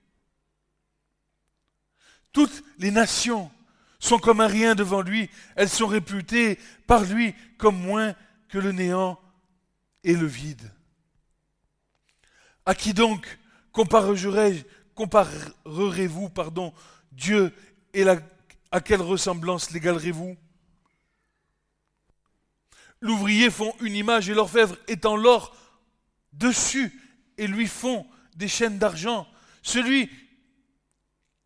Toutes 2.34 2.63
les 2.77 2.91
nations 2.91 3.51
sont 4.00 4.18
comme 4.18 4.41
un 4.41 4.48
rien 4.48 4.75
devant 4.75 5.01
lui, 5.01 5.29
elles 5.56 5.70
sont 5.70 5.88
réputées 5.88 6.58
par 6.88 7.03
lui 7.03 7.36
comme 7.58 7.77
moins 7.77 8.16
que 8.48 8.57
le 8.57 8.72
néant 8.72 9.20
et 10.03 10.14
le 10.14 10.25
vide. 10.25 10.72
À 12.66 12.75
qui 12.75 12.94
donc 12.94 13.40
comparerez-vous, 13.72 16.29
pardon, 16.29 16.74
Dieu 17.12 17.53
et 17.94 18.05
à 18.72 18.81
quelle 18.81 19.01
ressemblance 19.01 19.72
l'égalerez-vous? 19.72 20.38
L'ouvrier 23.01 23.50
font 23.50 23.74
une 23.81 23.96
image 23.96 24.29
et 24.29 24.33
l'orfèvre 24.33 24.77
étend 24.88 25.16
l'or 25.16 25.55
dessus 26.33 26.94
et 27.38 27.48
lui 27.48 27.68
font 27.68 28.05
des 28.35 28.48
chaînes 28.48 28.77
d'argent. 28.77 29.27
Celui 29.62 30.09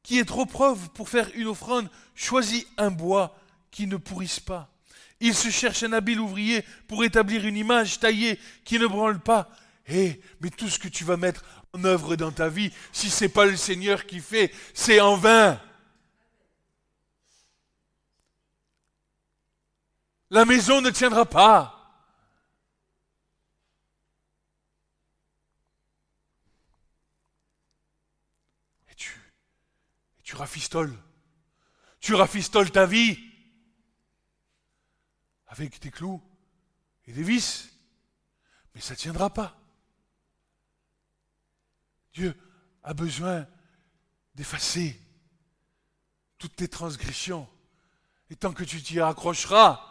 qui 0.03 0.19
est 0.19 0.25
trop 0.25 0.45
preuve 0.45 0.89
pour 0.89 1.09
faire 1.09 1.29
une 1.33 1.47
offrande 1.47 1.89
choisit 2.13 2.67
un 2.77 2.91
bois 2.91 3.37
qui 3.71 3.87
ne 3.87 3.97
pourrisse 3.97 4.39
pas. 4.39 4.69
Il 5.19 5.33
se 5.33 5.49
cherche 5.49 5.83
un 5.83 5.93
habile 5.93 6.19
ouvrier 6.19 6.63
pour 6.87 7.03
établir 7.03 7.45
une 7.45 7.57
image 7.57 7.99
taillée 7.99 8.39
qui 8.65 8.77
ne 8.77 8.87
branle 8.87 9.19
pas. 9.19 9.49
Eh, 9.87 10.21
mais 10.41 10.49
tout 10.49 10.69
ce 10.69 10.79
que 10.79 10.87
tu 10.87 11.03
vas 11.03 11.17
mettre 11.17 11.43
en 11.73 11.83
œuvre 11.85 12.15
dans 12.15 12.31
ta 12.31 12.49
vie, 12.49 12.71
si 12.91 13.09
ce 13.09 13.23
n'est 13.23 13.29
pas 13.29 13.45
le 13.45 13.55
Seigneur 13.55 14.05
qui 14.05 14.19
fait, 14.19 14.53
c'est 14.73 14.99
en 14.99 15.15
vain. 15.15 15.59
La 20.29 20.45
maison 20.45 20.81
ne 20.81 20.89
tiendra 20.89 21.25
pas. 21.25 21.79
Et 28.89 28.95
tu, 28.95 29.11
et 30.19 30.22
tu 30.33 30.37
rafistoles. 30.37 30.97
Tu 31.99 32.15
rafistoles 32.15 32.71
ta 32.71 32.87
vie 32.87 33.19
avec 35.45 35.79
des 35.79 35.91
clous 35.91 36.23
et 37.05 37.13
des 37.13 37.21
vis. 37.21 37.69
Mais 38.73 38.81
ça 38.81 38.95
ne 38.95 38.99
tiendra 38.99 39.29
pas. 39.29 39.55
Dieu 42.13 42.35
a 42.81 42.95
besoin 42.95 43.47
d'effacer 44.33 44.99
toutes 46.39 46.55
tes 46.55 46.67
transgressions. 46.67 47.47
Et 48.31 48.35
tant 48.35 48.53
que 48.53 48.63
tu 48.63 48.81
t'y 48.81 48.99
accrocheras, 48.99 49.85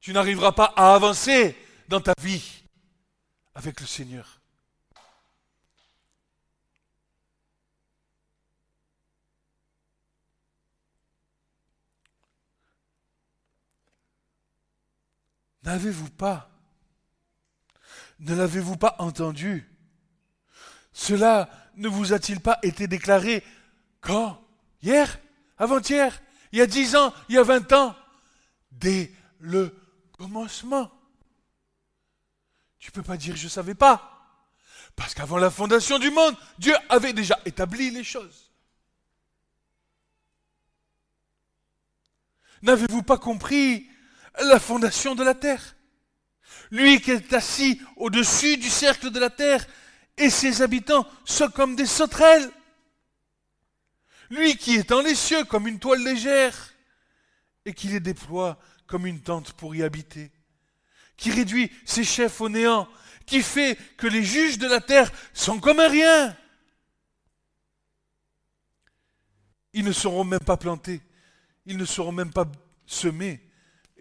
tu 0.00 0.12
n'arriveras 0.12 0.50
pas 0.50 0.74
à 0.74 0.96
avancer 0.96 1.56
dans 1.86 2.00
ta 2.00 2.14
vie 2.20 2.64
avec 3.54 3.80
le 3.80 3.86
Seigneur. 3.86 4.40
N'avez-vous 15.64 16.10
pas, 16.10 16.50
ne 18.18 18.34
l'avez-vous 18.34 18.76
pas 18.76 18.96
entendu? 18.98 19.66
Cela 20.92 21.48
ne 21.76 21.88
vous 21.88 22.12
a-t-il 22.12 22.40
pas 22.40 22.58
été 22.62 22.86
déclaré 22.86 23.42
quand? 24.00 24.40
Hier? 24.82 25.18
Avant-hier? 25.56 26.20
Il 26.52 26.58
y 26.58 26.62
a 26.62 26.66
dix 26.66 26.94
ans? 26.94 27.12
Il 27.28 27.34
y 27.34 27.38
a 27.38 27.42
vingt 27.42 27.72
ans? 27.72 27.96
Dès 28.70 29.10
le 29.38 29.74
commencement. 30.12 30.90
Tu 32.78 32.90
ne 32.90 32.92
peux 32.92 33.02
pas 33.02 33.16
dire 33.16 33.34
je 33.34 33.44
ne 33.44 33.50
savais 33.50 33.74
pas. 33.74 34.10
Parce 34.94 35.14
qu'avant 35.14 35.38
la 35.38 35.50
fondation 35.50 35.98
du 35.98 36.10
monde, 36.10 36.36
Dieu 36.58 36.74
avait 36.90 37.14
déjà 37.14 37.40
établi 37.46 37.90
les 37.90 38.04
choses. 38.04 38.52
N'avez-vous 42.62 43.02
pas 43.02 43.18
compris 43.18 43.88
la 44.42 44.58
fondation 44.58 45.14
de 45.14 45.22
la 45.22 45.34
terre 45.34 45.76
Lui 46.70 47.00
qui 47.00 47.12
est 47.12 47.32
assis 47.32 47.80
au-dessus 47.96 48.56
du 48.56 48.68
cercle 48.68 49.10
de 49.10 49.20
la 49.20 49.30
terre 49.30 49.66
et 50.16 50.30
ses 50.30 50.62
habitants 50.62 51.06
sont 51.24 51.48
comme 51.50 51.76
des 51.76 51.86
sauterelles. 51.86 52.50
Lui 54.30 54.56
qui 54.56 54.74
étend 54.74 55.00
les 55.00 55.14
cieux 55.14 55.44
comme 55.44 55.66
une 55.66 55.78
toile 55.78 56.02
légère 56.02 56.74
et 57.64 57.72
qui 57.74 57.88
les 57.88 58.00
déploie 58.00 58.58
comme 58.86 59.06
une 59.06 59.20
tente 59.20 59.52
pour 59.52 59.74
y 59.74 59.82
habiter, 59.82 60.30
qui 61.16 61.30
réduit 61.30 61.70
ses 61.84 62.04
chefs 62.04 62.40
au 62.40 62.48
néant, 62.48 62.88
qui 63.26 63.42
fait 63.42 63.76
que 63.96 64.06
les 64.06 64.22
juges 64.22 64.58
de 64.58 64.66
la 64.66 64.80
terre 64.80 65.10
sont 65.32 65.58
comme 65.58 65.80
un 65.80 65.88
rien. 65.88 66.36
Ils 69.72 69.84
ne 69.84 69.92
seront 69.92 70.24
même 70.24 70.40
pas 70.40 70.56
plantés, 70.56 71.00
ils 71.66 71.78
ne 71.78 71.84
seront 71.84 72.12
même 72.12 72.32
pas 72.32 72.46
semés, 72.86 73.40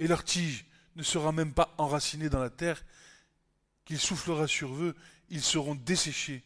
et 0.04 0.08
leur 0.08 0.26
tige 0.26 0.66
ne 0.98 1.02
sera 1.02 1.32
même 1.32 1.54
pas 1.54 1.74
enracinée 1.78 2.28
dans 2.28 2.42
la 2.42 2.50
terre, 2.50 2.84
qu'il 3.86 3.98
soufflera 3.98 4.48
sur 4.48 4.74
eux 4.76 4.96
ils 5.30 5.42
seront 5.42 5.76
desséchés 5.76 6.44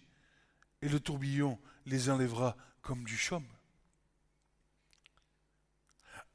et 0.84 0.88
le 0.88 1.00
tourbillon 1.00 1.60
les 1.88 2.12
enlèvera 2.12 2.56
comme 2.84 3.04
du 3.04 3.17
chaume. 3.17 3.48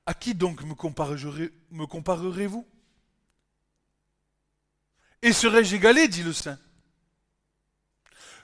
À 0.04 0.14
qui 0.14 0.34
donc 0.34 0.64
me 0.64 0.74
comparerez-vous 1.86 2.66
Et 5.22 5.32
serais-je 5.32 5.76
égalé, 5.76 6.08
dit 6.08 6.24
le 6.24 6.32
saint? 6.32 6.58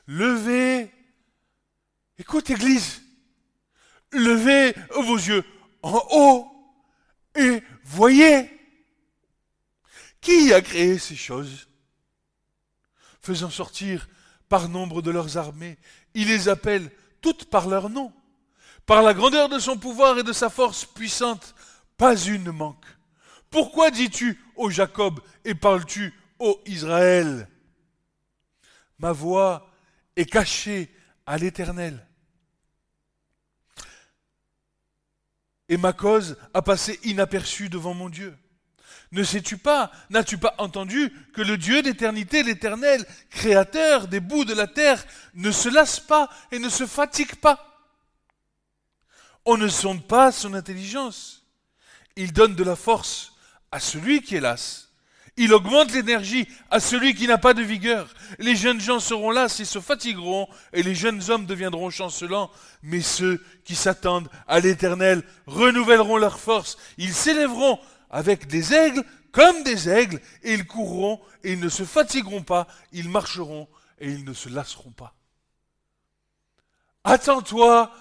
Levez, 0.06 0.88
écoute 2.16 2.48
Église, 2.48 3.02
levez 4.12 4.72
vos 4.94 5.16
yeux 5.16 5.44
en 5.82 6.00
haut 6.12 6.48
et 7.34 7.60
voyez. 7.82 8.57
Qui 10.20 10.52
a 10.52 10.60
créé 10.60 10.98
ces 10.98 11.16
choses? 11.16 11.68
Faisant 13.20 13.50
sortir 13.50 14.08
par 14.48 14.68
nombre 14.68 15.02
de 15.02 15.10
leurs 15.10 15.36
armées, 15.36 15.78
il 16.14 16.28
les 16.28 16.48
appelle 16.48 16.90
toutes 17.20 17.46
par 17.46 17.68
leur 17.68 17.90
nom. 17.90 18.12
Par 18.86 19.02
la 19.02 19.12
grandeur 19.12 19.48
de 19.48 19.58
son 19.58 19.76
pouvoir 19.76 20.18
et 20.18 20.22
de 20.22 20.32
sa 20.32 20.48
force 20.48 20.84
puissante, 20.86 21.54
pas 21.96 22.16
une 22.16 22.44
ne 22.44 22.50
manque. 22.50 22.86
Pourquoi 23.50 23.90
dis-tu, 23.90 24.42
ô 24.56 24.70
Jacob, 24.70 25.20
et 25.44 25.54
parles-tu, 25.54 26.14
ô 26.38 26.60
Israël? 26.66 27.48
Ma 28.98 29.12
voix 29.12 29.70
est 30.16 30.26
cachée 30.26 30.92
à 31.26 31.36
l'Éternel. 31.38 32.06
Et 35.68 35.76
ma 35.76 35.92
cause 35.92 36.38
a 36.54 36.62
passé 36.62 36.98
inaperçue 37.04 37.68
devant 37.68 37.92
mon 37.92 38.08
Dieu. 38.08 38.36
Ne 39.10 39.24
sais-tu 39.24 39.56
pas, 39.56 39.90
n'as-tu 40.10 40.36
pas 40.36 40.54
entendu 40.58 41.10
que 41.32 41.40
le 41.40 41.56
Dieu 41.56 41.80
d'éternité, 41.82 42.42
l'Éternel, 42.42 43.06
créateur 43.30 44.06
des 44.06 44.20
bouts 44.20 44.44
de 44.44 44.54
la 44.54 44.66
terre, 44.66 45.02
ne 45.34 45.50
se 45.50 45.68
lasse 45.68 45.98
pas 45.98 46.28
et 46.52 46.58
ne 46.58 46.68
se 46.68 46.86
fatigue 46.86 47.36
pas? 47.36 47.64
On 49.46 49.56
ne 49.56 49.68
sonde 49.68 50.06
pas 50.06 50.30
son 50.30 50.52
intelligence. 50.52 51.46
Il 52.16 52.34
donne 52.34 52.54
de 52.54 52.64
la 52.64 52.76
force 52.76 53.32
à 53.72 53.80
celui 53.80 54.20
qui 54.20 54.36
est 54.36 54.40
las. 54.40 54.88
Il 55.38 55.54
augmente 55.54 55.92
l'énergie 55.92 56.48
à 56.70 56.80
celui 56.80 57.14
qui 57.14 57.28
n'a 57.28 57.38
pas 57.38 57.54
de 57.54 57.62
vigueur. 57.62 58.12
Les 58.40 58.56
jeunes 58.56 58.80
gens 58.80 58.98
seront 58.98 59.30
las 59.30 59.60
et 59.60 59.64
se 59.64 59.80
fatigueront, 59.80 60.48
et 60.72 60.82
les 60.82 60.96
jeunes 60.96 61.30
hommes 61.30 61.46
deviendront 61.46 61.90
chancelants. 61.90 62.50
Mais 62.82 63.00
ceux 63.00 63.42
qui 63.64 63.76
s'attendent 63.76 64.28
à 64.48 64.58
l'Éternel 64.58 65.22
renouvelleront 65.46 66.18
leur 66.18 66.40
force. 66.40 66.76
Ils 66.98 67.14
s'élèveront 67.14 67.78
avec 68.10 68.46
des 68.46 68.74
aigles 68.74 69.04
comme 69.32 69.62
des 69.62 69.88
aigles, 69.88 70.20
et 70.42 70.54
ils 70.54 70.66
courront, 70.66 71.20
et 71.44 71.52
ils 71.52 71.60
ne 71.60 71.68
se 71.68 71.84
fatigueront 71.84 72.42
pas, 72.42 72.66
ils 72.92 73.08
marcheront, 73.08 73.68
et 73.98 74.10
ils 74.10 74.24
ne 74.24 74.32
se 74.32 74.48
lasseront 74.48 74.90
pas. 74.90 75.14
Attends-toi 77.04 77.92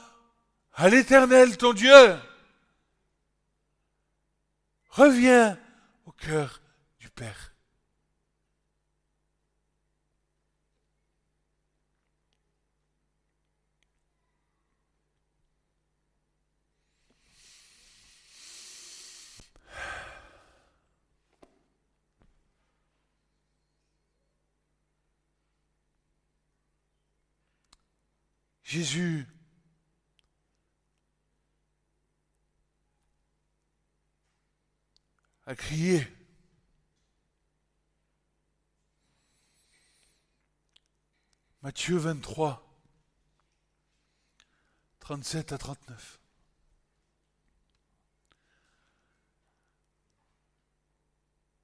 à 0.73 0.89
l'Éternel, 0.89 1.57
ton 1.57 1.73
Dieu. 1.73 2.17
Reviens 4.89 5.59
au 6.05 6.11
cœur 6.11 6.61
du 6.99 7.09
Père. 7.09 7.53
Jésus 28.67 29.25
a 35.45 35.55
crié. 35.55 36.05
Matthieu 41.61 41.95
23, 41.95 42.61
37 44.99 45.53
à 45.53 45.57
39. 45.57 46.19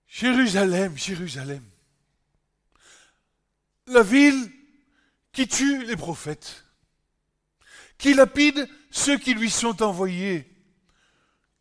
Jérusalem, 0.07 0.97
Jérusalem, 0.97 1.69
la 3.87 4.03
ville 4.03 4.49
qui 5.33 5.49
tue 5.49 5.85
les 5.85 5.97
prophètes 5.97 6.62
qui 8.03 8.13
lapide 8.13 8.67
ceux 8.91 9.17
qui 9.17 9.33
lui 9.33 9.49
sont 9.49 9.81
envoyés. 9.81 10.45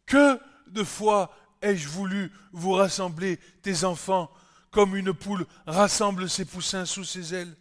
Que 0.06 0.40
de 0.66 0.82
fois 0.82 1.32
ai-je 1.62 1.86
voulu 1.86 2.32
vous 2.50 2.72
rassembler, 2.72 3.36
tes 3.62 3.84
enfants, 3.84 4.28
comme 4.72 4.96
une 4.96 5.14
poule 5.14 5.46
rassemble 5.66 6.28
ses 6.28 6.44
poussins 6.44 6.84
sous 6.84 7.04
ses 7.04 7.32
ailes, 7.32 7.56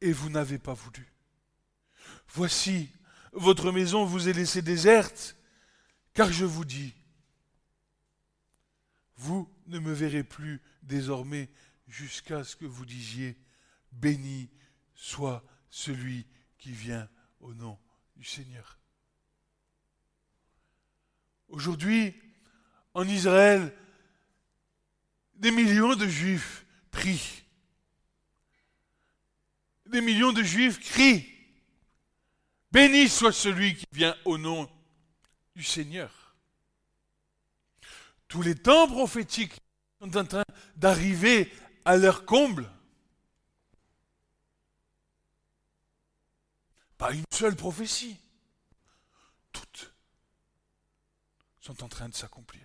et 0.00 0.12
vous 0.12 0.30
n'avez 0.30 0.58
pas 0.58 0.74
voulu. 0.74 1.12
Voici, 2.28 2.88
votre 3.32 3.72
maison 3.72 4.04
vous 4.04 4.28
est 4.28 4.32
laissée 4.32 4.62
déserte, 4.62 5.36
car 6.14 6.30
je 6.32 6.44
vous 6.44 6.64
dis, 6.64 6.94
vous 9.16 9.50
ne 9.66 9.80
me 9.80 9.92
verrez 9.92 10.22
plus 10.22 10.62
désormais 10.84 11.50
jusqu'à 11.88 12.44
ce 12.44 12.54
que 12.54 12.64
vous 12.64 12.86
disiez, 12.86 13.36
béni 13.90 14.50
soit 14.94 15.42
celui 15.68 16.28
qui 16.58 16.70
vient 16.70 17.08
au 17.42 17.52
nom 17.54 17.78
du 18.16 18.24
Seigneur. 18.24 18.78
Aujourd'hui, 21.48 22.14
en 22.94 23.06
Israël, 23.06 23.76
des 25.34 25.50
millions 25.50 25.96
de 25.96 26.06
juifs 26.06 26.64
prient. 26.90 27.42
Des 29.86 30.00
millions 30.00 30.32
de 30.32 30.42
juifs 30.42 30.80
crient. 30.80 31.26
Béni 32.70 33.08
soit 33.08 33.32
celui 33.32 33.74
qui 33.74 33.84
vient 33.92 34.16
au 34.24 34.38
nom 34.38 34.70
du 35.54 35.62
Seigneur. 35.62 36.34
Tous 38.28 38.40
les 38.40 38.54
temps 38.54 38.88
prophétiques 38.88 39.60
sont 40.00 40.16
en 40.16 40.24
train 40.24 40.44
d'arriver 40.76 41.52
à 41.84 41.98
leur 41.98 42.24
comble. 42.24 42.70
Pas 47.02 47.14
une 47.14 47.24
seule 47.32 47.56
prophétie. 47.56 48.16
Toutes 49.50 49.92
sont 51.60 51.82
en 51.82 51.88
train 51.88 52.08
de 52.08 52.14
s'accomplir. 52.14 52.62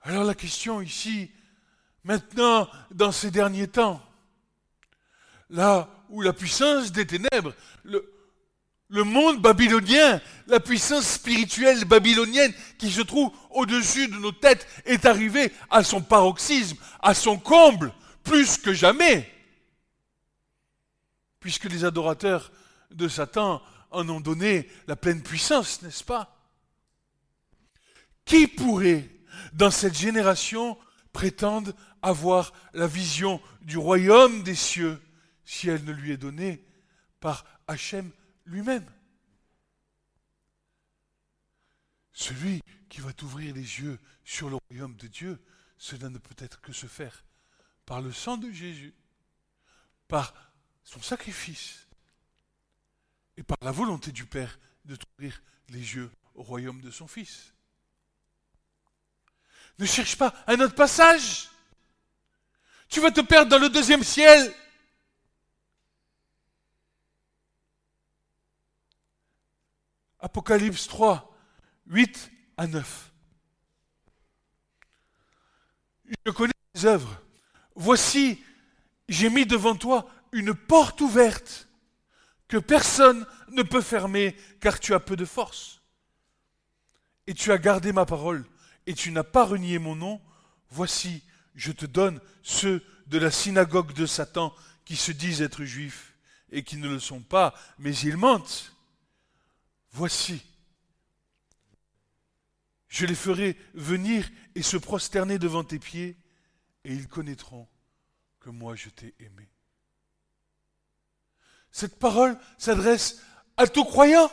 Alors 0.00 0.24
la 0.24 0.34
question 0.34 0.80
ici, 0.80 1.30
maintenant, 2.02 2.66
dans 2.92 3.12
ces 3.12 3.30
derniers 3.30 3.68
temps, 3.68 4.00
là 5.50 5.90
où 6.08 6.22
la 6.22 6.32
puissance 6.32 6.92
des 6.92 7.06
ténèbres, 7.06 7.54
le, 7.82 8.10
le 8.88 9.04
monde 9.04 9.42
babylonien, 9.42 10.18
la 10.46 10.60
puissance 10.60 11.06
spirituelle 11.06 11.84
babylonienne 11.84 12.54
qui 12.78 12.90
se 12.90 13.02
trouve 13.02 13.32
au-dessus 13.50 14.08
de 14.08 14.16
nos 14.16 14.32
têtes 14.32 14.66
est 14.86 15.04
arrivée 15.04 15.52
à 15.68 15.84
son 15.84 16.00
paroxysme, 16.00 16.78
à 17.00 17.12
son 17.12 17.38
comble, 17.38 17.92
plus 18.24 18.56
que 18.56 18.72
jamais 18.72 19.30
puisque 21.40 21.64
les 21.64 21.84
adorateurs 21.84 22.52
de 22.90 23.08
Satan 23.08 23.62
en 23.90 24.08
ont 24.08 24.20
donné 24.20 24.68
la 24.86 24.96
pleine 24.96 25.22
puissance, 25.22 25.82
n'est-ce 25.82 26.04
pas? 26.04 26.36
Qui 28.24 28.46
pourrait, 28.46 29.10
dans 29.52 29.70
cette 29.70 29.96
génération, 29.96 30.78
prétendre 31.12 31.72
avoir 32.02 32.52
la 32.72 32.86
vision 32.86 33.42
du 33.62 33.78
royaume 33.78 34.42
des 34.42 34.54
cieux 34.54 35.00
si 35.44 35.68
elle 35.68 35.84
ne 35.84 35.92
lui 35.92 36.12
est 36.12 36.16
donnée 36.16 36.64
par 37.18 37.44
Hachem 37.66 38.10
lui-même? 38.44 38.86
Celui 42.12 42.62
qui 42.88 43.00
va 43.00 43.12
t'ouvrir 43.12 43.54
les 43.54 43.80
yeux 43.80 43.98
sur 44.24 44.50
le 44.50 44.58
royaume 44.68 44.94
de 44.96 45.06
Dieu, 45.06 45.42
cela 45.78 46.10
ne 46.10 46.18
peut 46.18 46.34
être 46.38 46.60
que 46.60 46.72
se 46.72 46.86
faire 46.86 47.24
par 47.86 48.02
le 48.02 48.12
sang 48.12 48.36
de 48.36 48.50
Jésus, 48.52 48.94
par 50.06 50.34
son 50.90 51.00
sacrifice 51.02 51.86
et 53.36 53.44
par 53.44 53.58
la 53.62 53.70
volonté 53.70 54.10
du 54.10 54.26
Père 54.26 54.58
de 54.86 54.96
t'ouvrir 54.96 55.40
les 55.68 55.78
yeux 55.78 56.10
au 56.34 56.42
royaume 56.42 56.80
de 56.80 56.90
son 56.90 57.06
Fils. 57.06 57.54
Ne 59.78 59.86
cherche 59.86 60.16
pas 60.18 60.34
un 60.48 60.58
autre 60.58 60.74
passage. 60.74 61.48
Tu 62.88 63.00
vas 63.00 63.12
te 63.12 63.20
perdre 63.20 63.50
dans 63.50 63.60
le 63.60 63.68
deuxième 63.68 64.02
ciel. 64.02 64.52
Apocalypse 70.18 70.88
3, 70.88 71.32
8 71.86 72.32
à 72.56 72.66
9. 72.66 73.12
Je 76.26 76.32
connais 76.32 76.52
les 76.74 76.84
œuvres. 76.84 77.22
Voici, 77.76 78.44
j'ai 79.08 79.30
mis 79.30 79.46
devant 79.46 79.76
toi 79.76 80.10
une 80.32 80.54
porte 80.54 81.00
ouverte 81.00 81.68
que 82.48 82.56
personne 82.56 83.26
ne 83.52 83.62
peut 83.62 83.80
fermer 83.80 84.36
car 84.60 84.80
tu 84.80 84.94
as 84.94 85.00
peu 85.00 85.16
de 85.16 85.24
force. 85.24 85.82
Et 87.26 87.34
tu 87.34 87.52
as 87.52 87.58
gardé 87.58 87.92
ma 87.92 88.06
parole 88.06 88.44
et 88.86 88.94
tu 88.94 89.12
n'as 89.12 89.24
pas 89.24 89.44
renié 89.44 89.78
mon 89.78 89.94
nom. 89.94 90.20
Voici, 90.70 91.22
je 91.54 91.72
te 91.72 91.86
donne 91.86 92.20
ceux 92.42 92.82
de 93.06 93.18
la 93.18 93.30
synagogue 93.30 93.92
de 93.92 94.06
Satan 94.06 94.54
qui 94.84 94.96
se 94.96 95.12
disent 95.12 95.42
être 95.42 95.64
juifs 95.64 96.14
et 96.50 96.64
qui 96.64 96.76
ne 96.76 96.88
le 96.88 96.98
sont 96.98 97.20
pas, 97.20 97.54
mais 97.78 97.96
ils 97.96 98.16
mentent. 98.16 98.72
Voici, 99.92 100.42
Je 102.90 103.06
les 103.06 103.14
ferai 103.14 103.56
venir 103.72 104.28
et 104.56 104.62
se 104.62 104.76
prosterner 104.76 105.38
devant 105.38 105.62
tes 105.62 105.78
pieds, 105.78 106.16
et 106.84 106.92
ils 106.92 107.06
connaîtront 107.06 107.68
que 108.40 108.50
moi 108.50 108.74
je 108.74 108.88
t'ai 108.88 109.14
aimé. 109.20 109.49
Cette 111.72 111.98
parole 111.98 112.38
s'adresse 112.58 113.22
à 113.56 113.66
tout 113.66 113.84
croyant. 113.84 114.30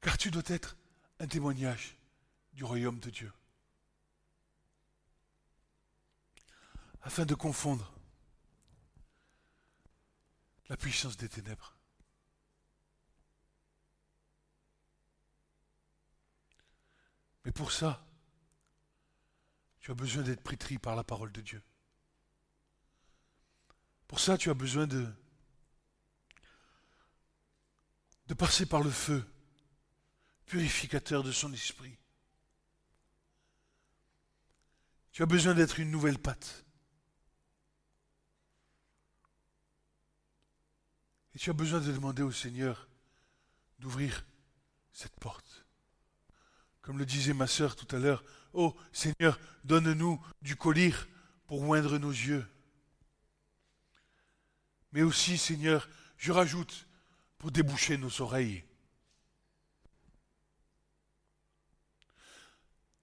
Car 0.00 0.16
tu 0.16 0.30
dois 0.30 0.42
être 0.46 0.76
un 1.18 1.26
témoignage 1.26 1.96
du 2.52 2.64
royaume 2.64 3.00
de 3.00 3.10
Dieu. 3.10 3.32
Afin 7.02 7.24
de 7.24 7.34
confondre 7.34 7.92
la 10.68 10.76
puissance 10.76 11.16
des 11.16 11.28
ténèbres. 11.28 11.76
Mais 17.44 17.52
pour 17.52 17.70
ça, 17.70 18.04
tu 19.78 19.92
as 19.92 19.94
besoin 19.94 20.24
d'être 20.24 20.42
pétri 20.42 20.78
par 20.78 20.96
la 20.96 21.04
parole 21.04 21.30
de 21.30 21.40
Dieu. 21.40 21.62
Pour 24.08 24.20
ça, 24.20 24.38
tu 24.38 24.50
as 24.50 24.54
besoin 24.54 24.86
de, 24.86 25.06
passer 28.38 28.66
par 28.66 28.82
le 28.82 28.90
feu 28.90 29.24
purificateur 30.46 31.22
de 31.22 31.32
son 31.32 31.52
esprit. 31.52 31.96
Tu 35.12 35.22
as 35.22 35.26
besoin 35.26 35.54
d'être 35.54 35.80
une 35.80 35.90
nouvelle 35.90 36.18
pâte. 36.18 36.64
Et 41.34 41.38
tu 41.38 41.50
as 41.50 41.54
besoin 41.54 41.80
de 41.80 41.90
demander 41.90 42.22
au 42.22 42.32
Seigneur 42.32 42.88
d'ouvrir 43.78 44.24
cette 44.92 45.18
porte. 45.20 45.66
Comme 46.80 46.98
le 46.98 47.06
disait 47.06 47.34
ma 47.34 47.46
sœur 47.46 47.76
tout 47.76 47.94
à 47.94 47.98
l'heure, 47.98 48.24
Oh 48.52 48.74
Seigneur, 48.90 49.38
donne-nous 49.64 50.18
du 50.40 50.56
collier 50.56 50.94
pour 51.46 51.62
moindre 51.62 51.98
nos 51.98 52.10
yeux. 52.10 52.46
Mais 54.96 55.02
aussi, 55.02 55.36
Seigneur, 55.36 55.90
je 56.16 56.32
rajoute, 56.32 56.86
pour 57.36 57.50
déboucher 57.50 57.98
nos 57.98 58.22
oreilles. 58.22 58.64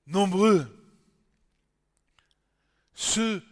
Nombreux 0.08 0.65
ceux 2.95 3.45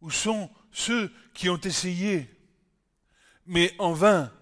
ou 0.00 0.10
sont 0.10 0.50
ceux 0.72 1.12
qui 1.34 1.50
ont 1.50 1.60
essayé 1.60 2.34
mais 3.44 3.74
en 3.78 3.92
vain, 3.92 4.32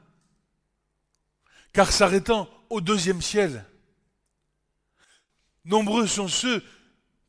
car 1.73 1.91
s'arrêtant 1.91 2.49
au 2.71 2.81
deuxième 2.81 3.21
ciel, 3.21 3.67
nombreux 5.65 6.07
sont 6.07 6.29
ceux 6.29 6.65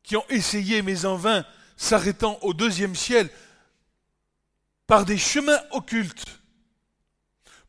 qui 0.04 0.16
ont 0.16 0.30
essayé, 0.30 0.84
mais 0.84 1.04
en 1.04 1.16
vain, 1.16 1.48
s'arrêtant 1.78 2.38
au 2.44 2.54
deuxième 2.54 2.94
ciel, 2.94 3.32
par 4.88 5.06
des 5.06 5.18
chemins 5.18 5.62
occultes, 5.72 6.42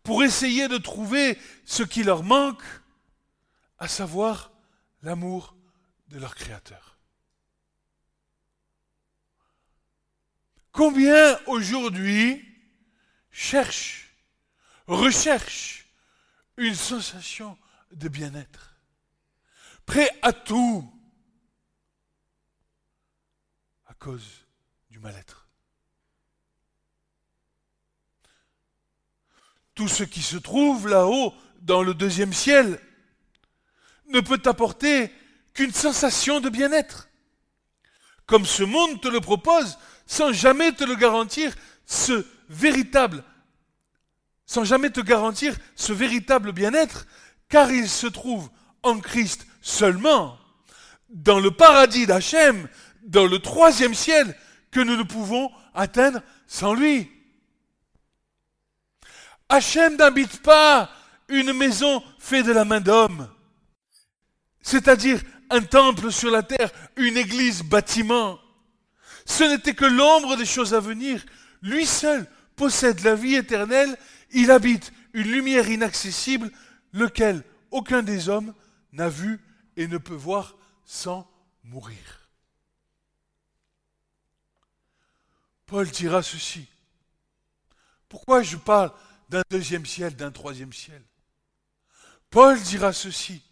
pour 0.03 0.23
essayer 0.23 0.69
de 0.69 0.79
trouver 0.79 1.39
ce 1.65 1.83
qui 1.83 2.03
leur 2.03 2.23
manque, 2.23 2.63
à 3.79 3.89
savoir 3.89 4.53
l'amour 5.03 5.57
de 6.09 6.19
leur 6.19 6.35
Créateur. 6.35 6.99
Combien 10.73 11.39
aujourd'hui 11.47 12.45
cherche, 13.31 14.15
recherche 14.87 15.87
une 16.57 16.75
sensation 16.75 17.59
de 17.93 18.09
bien-être, 18.09 18.77
prêt 19.87 20.11
à 20.23 20.33
tout 20.33 20.93
à 23.87 23.95
cause 23.95 24.47
du 24.91 24.99
mal-être? 24.99 25.46
Tout 29.77 29.89
ce 29.89 30.03
qui 30.03 30.23
se 30.23 30.39
trouve 30.39 30.89
là-haut 30.89 31.35
dans 31.61 31.83
le 31.83 31.95
deuxième 31.95 32.33
ciel 32.33 32.81
ne 34.09 34.21
peut 34.21 34.41
apporter 34.47 35.13
qu'une 35.53 35.73
sensation 35.73 36.41
de 36.41 36.49
bien-être. 36.49 37.09
Comme 38.25 38.47
ce 38.47 38.63
monde 38.63 39.01
te 39.03 39.09
le 39.09 39.21
propose, 39.21 39.79
sans 40.07 40.33
jamais 40.33 40.73
te 40.73 40.83
le 40.83 40.97
garantir, 40.97 41.55
ce 41.85 42.25
véritable, 42.49 43.23
sans 44.47 44.65
jamais 44.65 44.91
te 44.91 45.01
garantir 45.01 45.55
ce 45.75 45.93
véritable 45.93 46.53
bien-être, 46.53 47.07
car 47.51 47.71
il 47.71 47.89
se 47.89 48.07
trouve 48.07 48.49
en 48.83 48.99
Christ 48.99 49.47
seulement, 49.61 50.39
dans 51.11 51.39
le 51.39 51.51
paradis 51.51 52.07
d'Hachem, 52.07 52.67
dans 53.03 53.27
le 53.27 53.41
troisième 53.41 53.95
ciel, 53.95 54.35
que 54.71 54.81
nous 54.81 54.97
ne 54.97 55.03
pouvons 55.03 55.51
atteindre 55.75 56.23
sans 56.47 56.73
lui. 56.73 57.11
Hachem 59.49 59.97
n'habite 59.97 60.43
pas 60.43 60.91
une 61.29 61.53
maison 61.53 62.03
faite 62.19 62.47
de 62.47 62.53
la 62.53 62.65
main 62.65 62.81
d'homme, 62.81 63.29
c'est-à-dire 64.61 65.21
un 65.51 65.63
temple 65.63 66.11
sur 66.11 66.31
la 66.31 66.43
terre, 66.43 66.71
une 66.97 67.17
église 67.17 67.63
bâtiment. 67.63 68.39
Ce 69.25 69.45
n'était 69.45 69.75
que 69.75 69.85
l'ombre 69.85 70.37
des 70.37 70.47
choses 70.47 70.75
à 70.75 70.81
venir. 70.81 71.25
Lui 71.63 71.87
seul 71.87 72.27
possède 72.57 73.01
la 73.01 73.15
vie 73.15 73.35
éternelle, 73.35 73.97
il 74.33 74.51
habite 74.51 74.93
une 75.13 75.31
lumière 75.31 75.69
inaccessible, 75.69 76.51
lequel 76.93 77.43
aucun 77.71 78.03
des 78.03 78.29
hommes 78.29 78.55
n'a 78.93 79.09
vu 79.09 79.41
et 79.77 79.87
ne 79.87 79.99
peut 79.99 80.15
voir 80.15 80.57
sans 80.85 81.31
mourir. 81.65 82.29
Paul 85.67 85.89
dira 85.91 86.23
ceci. 86.23 86.67
Pourquoi 88.09 88.43
je 88.43 88.57
parle 88.57 88.93
d'un 89.29 89.43
deuxième 89.51 89.87
ciel, 89.87 90.15
d'un 90.15 90.31
troisième 90.31 90.73
ciel 90.73 91.03
Paul 92.31 92.61
dira 92.61 92.93
ceci. 92.93 93.43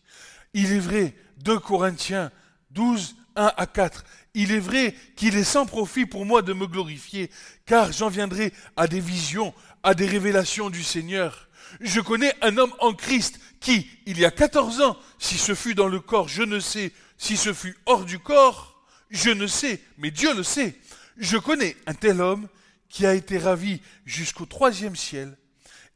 Il 0.52 0.72
est 0.72 0.78
vrai, 0.78 1.14
2 1.38 1.58
Corinthiens 1.58 2.30
12, 2.70 3.16
1 3.36 3.52
à 3.56 3.66
4. 3.66 4.04
Il 4.34 4.52
est 4.52 4.60
vrai 4.60 4.94
qu'il 5.16 5.36
est 5.36 5.44
sans 5.44 5.66
profit 5.66 6.06
pour 6.06 6.26
moi 6.26 6.42
de 6.42 6.52
me 6.52 6.66
glorifier, 6.66 7.30
car 7.66 7.92
j'en 7.92 8.08
viendrai 8.08 8.52
à 8.76 8.86
des 8.86 9.00
visions, 9.00 9.54
à 9.82 9.94
des 9.94 10.06
révélations 10.06 10.70
du 10.70 10.82
Seigneur. 10.82 11.48
Je 11.80 12.00
connais 12.00 12.34
un 12.42 12.58
homme 12.58 12.74
en 12.80 12.92
Christ 12.92 13.40
qui, 13.60 13.88
il 14.06 14.18
y 14.18 14.24
a 14.24 14.30
14 14.30 14.80
ans, 14.82 14.98
si 15.18 15.38
ce 15.38 15.54
fut 15.54 15.74
dans 15.74 15.88
le 15.88 16.00
corps, 16.00 16.28
je 16.28 16.42
ne 16.42 16.60
sais, 16.60 16.92
si 17.16 17.36
ce 17.36 17.52
fut 17.52 17.76
hors 17.86 18.04
du 18.04 18.18
corps, 18.18 18.84
je 19.10 19.30
ne 19.30 19.46
sais, 19.46 19.80
mais 19.98 20.10
Dieu 20.10 20.34
le 20.34 20.42
sait. 20.42 20.78
Je 21.16 21.38
connais 21.38 21.76
un 21.86 21.94
tel 21.94 22.20
homme 22.20 22.48
qui 22.88 23.06
a 23.06 23.14
été 23.14 23.38
ravi 23.38 23.80
jusqu'au 24.04 24.46
troisième 24.46 24.96
ciel, 24.96 25.36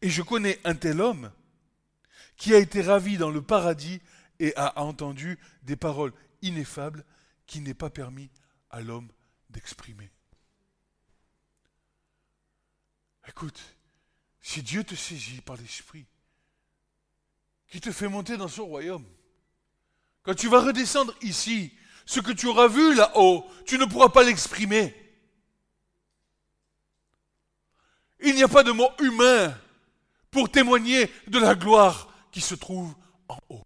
et 0.02 0.10
je 0.10 0.22
connais 0.22 0.60
un 0.64 0.74
tel 0.74 1.00
homme 1.00 1.32
qui 2.36 2.54
a 2.54 2.58
été 2.58 2.82
ravi 2.82 3.18
dans 3.18 3.30
le 3.30 3.42
paradis 3.42 4.00
et 4.38 4.54
a 4.56 4.80
entendu 4.80 5.38
des 5.62 5.76
paroles 5.76 6.12
ineffables 6.42 7.04
qui 7.46 7.60
n'est 7.60 7.74
pas 7.74 7.90
permis 7.90 8.30
à 8.70 8.80
l'homme 8.80 9.08
d'exprimer. 9.50 10.10
Écoute, 13.26 13.60
si 14.40 14.62
Dieu 14.62 14.84
te 14.84 14.94
saisit 14.94 15.40
par 15.40 15.56
l'Esprit, 15.56 16.06
qui 17.68 17.80
te 17.80 17.92
fait 17.92 18.08
monter 18.08 18.36
dans 18.36 18.48
son 18.48 18.66
royaume, 18.66 19.04
quand 20.22 20.34
tu 20.34 20.48
vas 20.48 20.60
redescendre 20.60 21.14
ici, 21.22 21.76
ce 22.06 22.20
que 22.20 22.32
tu 22.32 22.46
auras 22.46 22.68
vu 22.68 22.94
là-haut, 22.94 23.44
tu 23.66 23.78
ne 23.78 23.84
pourras 23.84 24.08
pas 24.08 24.22
l'exprimer. 24.22 24.94
Il 28.20 28.34
n'y 28.34 28.42
a 28.42 28.48
pas 28.48 28.62
de 28.62 28.72
mot 28.72 28.88
humain 29.00 29.54
pour 30.30 30.50
témoigner 30.50 31.10
de 31.26 31.38
la 31.38 31.54
gloire 31.54 32.12
qui 32.30 32.40
se 32.40 32.54
trouve 32.54 32.94
en 33.28 33.38
haut. 33.48 33.64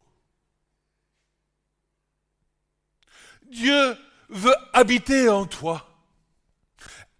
Dieu 3.44 3.96
veut 4.28 4.54
habiter 4.72 5.28
en 5.28 5.44
toi, 5.44 5.88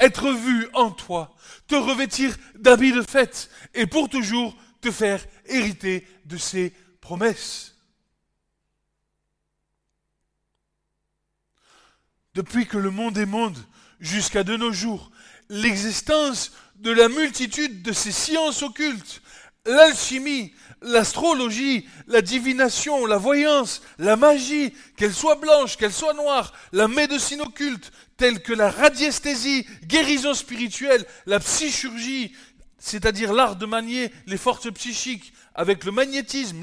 être 0.01 0.31
vu 0.33 0.69
en 0.73 0.91
toi, 0.91 1.35
te 1.67 1.75
revêtir 1.75 2.37
d'habits 2.55 2.93
de 2.93 3.03
fête 3.03 3.51
et 3.75 3.87
pour 3.87 4.09
toujours 4.09 4.57
te 4.81 4.91
faire 4.91 5.25
hériter 5.47 6.07
de 6.25 6.37
ses 6.37 6.71
promesses. 7.01 7.77
Depuis 12.35 12.67
que 12.67 12.79
le 12.79 12.91
monde 12.91 13.19
est 13.19 13.27
monde, 13.27 13.59
jusqu'à 14.01 14.43
de 14.43 14.57
nos 14.57 14.73
jours, 14.73 15.11
l'existence 15.49 16.53
de 16.83 16.91
la 16.91 17.09
multitude 17.09 17.83
de 17.83 17.93
ces 17.93 18.11
sciences 18.11 18.63
occultes, 18.63 19.23
l'alchimie, 19.65 20.53
l'astrologie, 20.83 21.87
la 22.09 22.23
divination, 22.23 23.07
la 23.07 23.19
voyance, 23.19 23.83
la 23.99 24.17
magie, 24.17 24.75
qu'elle 24.97 25.15
soit 25.15 25.37
blanche, 25.37 25.77
qu'elle 25.77 25.93
soit 25.93 26.15
noire, 26.15 26.53
la 26.73 26.89
médecine 26.89 27.41
occulte, 27.41 27.93
telle 28.17 28.43
que 28.43 28.53
la 28.53 28.69
radiesthésie, 28.69 29.65
guérison 29.85 30.35
spirituelle, 30.35 31.07
la 31.27 31.39
psychurgie, 31.39 32.35
c'est-à-dire 32.79 33.33
l'art 33.33 33.55
de 33.55 33.67
manier 33.67 34.11
les 34.27 34.37
forces 34.37 34.73
psychiques 34.73 35.33
avec 35.55 35.85
le 35.85 35.93
magnétisme, 35.93 36.63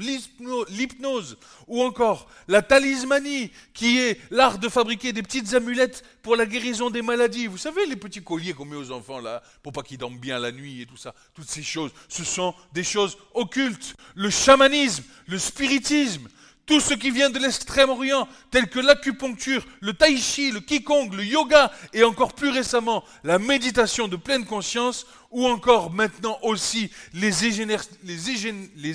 l'hypnose, 0.68 1.38
ou 1.66 1.82
encore 1.82 2.28
la 2.48 2.62
talismanie, 2.62 3.50
qui 3.72 3.98
est 3.98 4.20
l'art 4.30 4.58
de 4.58 4.68
fabriquer 4.68 5.12
des 5.12 5.22
petites 5.22 5.54
amulettes 5.54 6.04
pour 6.22 6.36
la 6.36 6.46
guérison 6.46 6.90
des 6.90 7.02
maladies. 7.02 7.46
Vous 7.46 7.58
savez, 7.58 7.86
les 7.86 7.96
petits 7.96 8.22
colliers 8.22 8.52
qu'on 8.52 8.64
met 8.64 8.76
aux 8.76 8.90
enfants 8.90 9.20
là, 9.20 9.42
pour 9.62 9.72
pas 9.72 9.82
qu'ils 9.82 9.98
dorment 9.98 10.18
bien 10.18 10.38
la 10.38 10.52
nuit 10.52 10.82
et 10.82 10.86
tout 10.86 10.96
ça, 10.96 11.14
toutes 11.34 11.48
ces 11.48 11.62
choses, 11.62 11.92
ce 12.08 12.24
sont 12.24 12.54
des 12.72 12.84
choses 12.84 13.16
occultes. 13.34 13.94
Le 14.14 14.30
chamanisme, 14.30 15.04
le 15.26 15.38
spiritisme, 15.38 16.28
tout 16.70 16.78
ce 16.78 16.94
qui 16.94 17.10
vient 17.10 17.30
de 17.30 17.40
l'extrême-orient, 17.40 18.28
tel 18.52 18.68
que 18.68 18.78
l'acupuncture, 18.78 19.66
le 19.80 19.92
tai 19.92 20.16
chi, 20.16 20.52
le 20.52 20.60
qigong, 20.60 21.10
le 21.10 21.24
yoga, 21.24 21.72
et 21.92 22.04
encore 22.04 22.32
plus 22.32 22.50
récemment 22.50 23.02
la 23.24 23.40
méditation 23.40 24.06
de 24.06 24.14
pleine 24.14 24.44
conscience, 24.44 25.04
ou 25.32 25.48
encore 25.48 25.90
maintenant 25.90 26.38
aussi 26.42 26.92
les, 27.12 27.44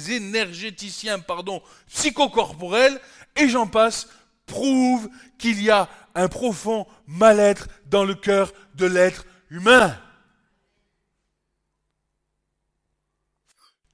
énergéticiens 0.10 1.20
psychocorporels, 1.90 2.98
et 3.36 3.50
j'en 3.50 3.68
passe, 3.68 4.08
prouvent 4.46 5.10
qu'il 5.38 5.62
y 5.62 5.70
a 5.70 5.90
un 6.16 6.30
profond 6.30 6.88
mal-être 7.08 7.68
dans 7.90 8.06
le 8.06 8.16
cœur 8.16 8.54
de 8.76 8.86
l'être 8.86 9.26
humain. 9.50 10.00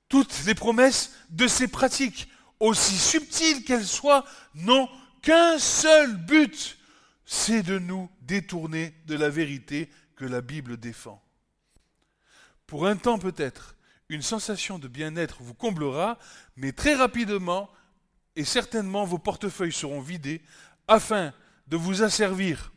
Toutes 0.07 0.45
les 0.45 0.53
promesses 0.53 1.13
de 1.31 1.47
ces 1.47 1.67
pratiques 1.67 2.27
aussi 2.61 2.97
subtiles 2.97 3.63
qu'elles 3.65 3.85
soient, 3.85 4.23
n'ont 4.55 4.87
qu'un 5.21 5.59
seul 5.59 6.15
but, 6.15 6.77
c'est 7.25 7.63
de 7.63 7.79
nous 7.79 8.09
détourner 8.21 8.93
de 9.05 9.15
la 9.15 9.29
vérité 9.29 9.89
que 10.15 10.25
la 10.25 10.41
Bible 10.41 10.77
défend. 10.77 11.21
Pour 12.67 12.87
un 12.87 12.95
temps 12.95 13.19
peut-être, 13.19 13.75
une 14.09 14.21
sensation 14.21 14.79
de 14.79 14.87
bien-être 14.87 15.41
vous 15.41 15.53
comblera, 15.53 16.17
mais 16.55 16.71
très 16.71 16.95
rapidement 16.95 17.69
et 18.35 18.45
certainement 18.45 19.05
vos 19.05 19.17
portefeuilles 19.17 19.73
seront 19.73 20.01
vidés 20.01 20.41
afin 20.87 21.33
de 21.67 21.77
vous 21.77 22.03
asservir, 22.03 22.71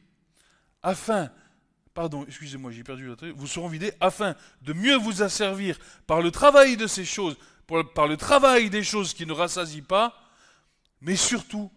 afin, 0.82 1.30
pardon, 1.94 2.24
excusez-moi, 2.26 2.70
j'ai 2.70 2.84
perdu 2.84 3.06
le 3.06 3.32
vous 3.32 3.46
seront 3.46 3.68
vidés 3.68 3.92
afin 4.00 4.36
de 4.62 4.72
mieux 4.72 4.96
vous 4.96 5.22
asservir 5.22 5.78
par 6.06 6.22
le 6.22 6.30
travail 6.30 6.76
de 6.76 6.86
ces 6.86 7.04
choses 7.04 7.36
par 7.94 8.06
le 8.06 8.16
travail 8.16 8.70
des 8.70 8.82
choses 8.82 9.14
qui 9.14 9.26
ne 9.26 9.32
rassasient 9.32 9.82
pas, 9.82 10.14
mais 11.00 11.16
surtout 11.16 11.70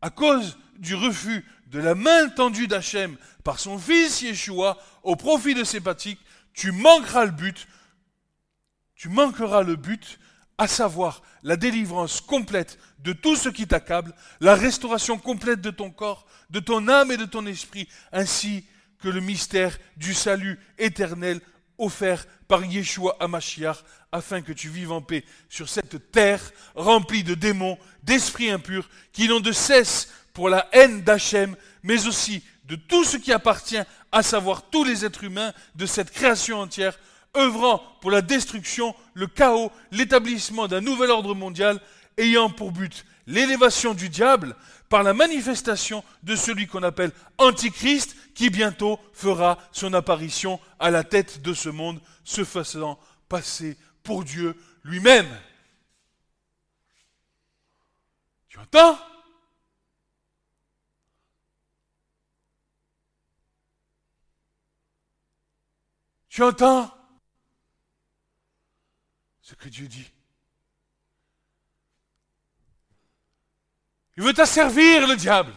à 0.00 0.10
cause 0.10 0.58
du 0.78 0.94
refus 0.94 1.44
de 1.66 1.78
la 1.78 1.94
main 1.94 2.28
tendue 2.28 2.66
d'Hachem 2.66 3.16
par 3.44 3.58
son 3.58 3.78
fils 3.78 4.22
Yeshua 4.22 4.78
au 5.02 5.16
profit 5.16 5.54
de 5.54 5.64
ses 5.64 5.80
pratiques, 5.80 6.20
tu 6.52 6.72
manqueras 6.72 7.24
le 7.24 7.30
but, 7.30 7.66
tu 8.94 9.08
manqueras 9.08 9.62
le 9.62 9.76
but, 9.76 10.18
à 10.58 10.68
savoir 10.68 11.22
la 11.42 11.56
délivrance 11.56 12.20
complète 12.20 12.78
de 13.00 13.12
tout 13.12 13.36
ce 13.36 13.48
qui 13.48 13.66
t'accable, 13.66 14.14
la 14.40 14.54
restauration 14.54 15.18
complète 15.18 15.60
de 15.60 15.70
ton 15.70 15.90
corps, 15.90 16.26
de 16.50 16.60
ton 16.60 16.88
âme 16.88 17.10
et 17.10 17.16
de 17.16 17.24
ton 17.24 17.46
esprit, 17.46 17.88
ainsi 18.12 18.64
que 19.00 19.08
le 19.08 19.20
mystère 19.20 19.76
du 19.96 20.14
salut 20.14 20.60
éternel 20.78 21.40
offert 21.78 22.26
par 22.46 22.64
Yeshua 22.64 23.16
Amashiach 23.18 23.82
afin 24.12 24.42
que 24.42 24.52
tu 24.52 24.68
vives 24.68 24.92
en 24.92 25.00
paix 25.00 25.24
sur 25.48 25.68
cette 25.68 26.12
terre 26.12 26.52
remplie 26.74 27.24
de 27.24 27.34
démons, 27.34 27.78
d'esprits 28.02 28.50
impurs, 28.50 28.88
qui 29.12 29.26
n'ont 29.26 29.40
de 29.40 29.52
cesse 29.52 30.08
pour 30.34 30.48
la 30.48 30.68
haine 30.72 31.02
d'Hachem, 31.02 31.56
mais 31.82 32.06
aussi 32.06 32.42
de 32.66 32.76
tout 32.76 33.04
ce 33.04 33.16
qui 33.16 33.32
appartient, 33.32 33.82
à 34.12 34.22
savoir 34.22 34.68
tous 34.70 34.84
les 34.84 35.04
êtres 35.04 35.24
humains 35.24 35.52
de 35.74 35.86
cette 35.86 36.10
création 36.10 36.60
entière, 36.60 36.98
œuvrant 37.36 37.82
pour 38.00 38.10
la 38.10 38.22
destruction, 38.22 38.94
le 39.14 39.26
chaos, 39.26 39.72
l'établissement 39.90 40.68
d'un 40.68 40.82
nouvel 40.82 41.10
ordre 41.10 41.34
mondial, 41.34 41.80
ayant 42.18 42.50
pour 42.50 42.72
but 42.72 43.06
l'élévation 43.26 43.94
du 43.94 44.08
diable 44.08 44.54
par 44.88 45.02
la 45.02 45.14
manifestation 45.14 46.04
de 46.22 46.36
celui 46.36 46.66
qu'on 46.66 46.82
appelle 46.82 47.12
Antichrist, 47.38 48.14
qui 48.34 48.50
bientôt 48.50 48.98
fera 49.14 49.58
son 49.72 49.94
apparition 49.94 50.60
à 50.78 50.90
la 50.90 51.04
tête 51.04 51.40
de 51.40 51.54
ce 51.54 51.70
monde, 51.70 52.00
se 52.24 52.44
faisant 52.44 52.98
passer 53.28 53.78
pour 54.02 54.24
Dieu 54.24 54.56
lui-même. 54.84 55.28
Tu 58.48 58.58
entends? 58.58 58.98
Tu 66.28 66.42
entends? 66.42 66.90
Ce 69.40 69.54
que 69.54 69.68
Dieu 69.68 69.86
dit 69.86 70.10
Il 74.16 74.22
veut 74.22 74.34
t'asservir, 74.34 75.06
le 75.06 75.16
diable. 75.16 75.54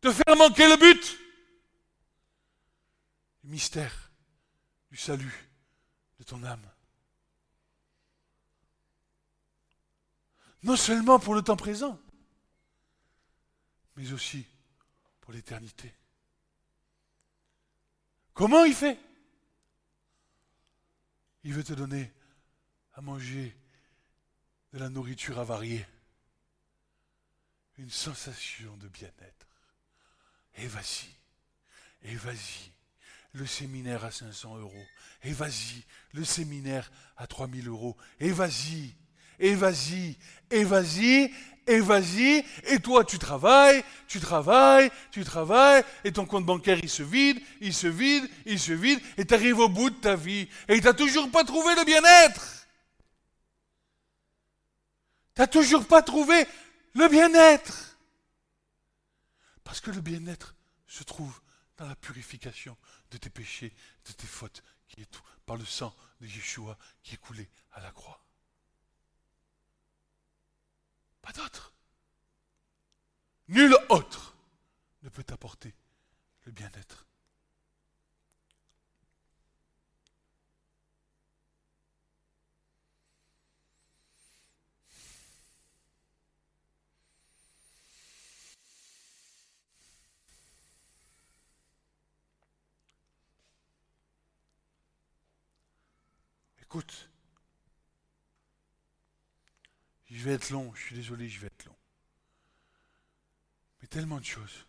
Te 0.00 0.12
faire 0.12 0.36
manquer 0.36 0.68
le 0.68 0.76
but. 0.76 1.18
Le 3.44 3.50
mystère 3.50 4.10
du 4.90 4.96
salut 4.96 5.47
ton 6.28 6.44
âme. 6.44 6.70
Non 10.62 10.76
seulement 10.76 11.18
pour 11.18 11.34
le 11.34 11.42
temps 11.42 11.56
présent, 11.56 11.98
mais 13.96 14.12
aussi 14.12 14.46
pour 15.20 15.32
l'éternité. 15.32 15.92
Comment 18.34 18.64
il 18.64 18.74
fait? 18.74 18.98
Il 21.44 21.54
veut 21.54 21.64
te 21.64 21.72
donner 21.72 22.12
à 22.92 23.00
manger 23.00 23.56
de 24.72 24.78
la 24.78 24.90
nourriture 24.90 25.38
avariée, 25.38 25.86
une 27.78 27.90
sensation 27.90 28.76
de 28.76 28.88
bien-être. 28.88 29.46
Et 30.56 30.66
vas-y, 30.66 31.08
et 32.02 32.16
vas-y, 32.16 32.72
le 33.38 33.46
séminaire 33.46 34.04
à 34.04 34.10
500 34.10 34.58
euros, 34.58 34.86
et 35.22 35.32
vas-y, 35.32 35.84
le 36.12 36.24
séminaire 36.24 36.90
à 37.16 37.26
3000 37.26 37.68
euros, 37.68 37.96
et 38.20 38.30
vas-y, 38.30 38.94
et 39.38 39.54
vas-y, 39.54 40.16
et 40.50 40.64
vas-y, 40.64 41.32
et 41.66 41.80
vas-y, 41.80 42.44
et 42.64 42.80
toi 42.80 43.04
tu 43.04 43.18
travailles, 43.18 43.84
tu 44.08 44.20
travailles, 44.20 44.90
tu 45.10 45.22
travailles, 45.24 45.84
et 46.04 46.12
ton 46.12 46.26
compte 46.26 46.44
bancaire 46.44 46.78
il 46.82 46.90
se 46.90 47.02
vide, 47.02 47.40
il 47.60 47.72
se 47.72 47.86
vide, 47.86 48.28
il 48.44 48.58
se 48.58 48.72
vide, 48.72 49.00
et 49.16 49.24
tu 49.24 49.34
arrives 49.34 49.60
au 49.60 49.68
bout 49.68 49.90
de 49.90 49.96
ta 49.96 50.16
vie, 50.16 50.48
et 50.66 50.80
tu 50.80 50.94
toujours 50.94 51.30
pas 51.30 51.44
trouvé 51.44 51.74
le 51.74 51.84
bien-être. 51.84 52.66
Tu 55.36 55.46
toujours 55.48 55.86
pas 55.86 56.02
trouvé 56.02 56.44
le 56.94 57.08
bien-être. 57.08 57.96
Parce 59.62 59.80
que 59.80 59.92
le 59.92 60.00
bien-être 60.00 60.56
se 60.88 61.04
trouve 61.04 61.40
dans 61.78 61.86
la 61.86 61.96
purification 61.96 62.76
de 63.10 63.16
tes 63.16 63.30
péchés, 63.30 63.74
de 64.04 64.12
tes 64.12 64.26
fautes, 64.26 64.62
qui 64.88 65.00
est 65.00 65.06
tout, 65.06 65.22
par 65.46 65.56
le 65.56 65.64
sang 65.64 65.94
de 66.20 66.26
Yeshua 66.26 66.76
qui 67.02 67.14
est 67.14 67.18
coulé 67.18 67.48
à 67.72 67.80
la 67.80 67.90
croix. 67.92 68.22
Pas 71.22 71.32
d'autre. 71.32 71.72
Nul 73.48 73.74
autre 73.88 74.36
ne 75.02 75.08
peut 75.08 75.24
t'apporter 75.24 75.74
le 76.44 76.52
bien-être. 76.52 77.07
Écoute, 96.68 97.08
je 100.10 100.22
vais 100.22 100.34
être 100.34 100.50
long, 100.50 100.70
je 100.74 100.82
suis 100.82 100.94
désolé, 100.96 101.26
je 101.26 101.40
vais 101.40 101.46
être 101.46 101.64
long. 101.64 101.74
Mais 103.80 103.88
tellement 103.88 104.20
de 104.20 104.24
choses. 104.26 104.66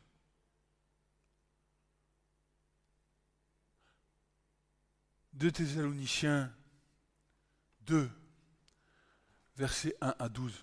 Deux 5.34 5.52
Thessaloniciens 5.52 6.56
2, 7.82 8.10
versets 9.58 9.98
1 10.00 10.16
à 10.20 10.30
12. 10.30 10.54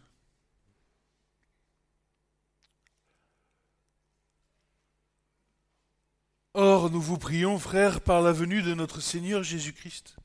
Or, 6.54 6.90
nous 6.90 7.02
vous 7.02 7.18
prions, 7.18 7.58
frères, 7.58 8.00
par 8.00 8.22
la 8.22 8.32
venue 8.32 8.62
de 8.62 8.72
notre 8.72 9.02
Seigneur 9.02 9.42
Jésus-Christ 9.42 10.16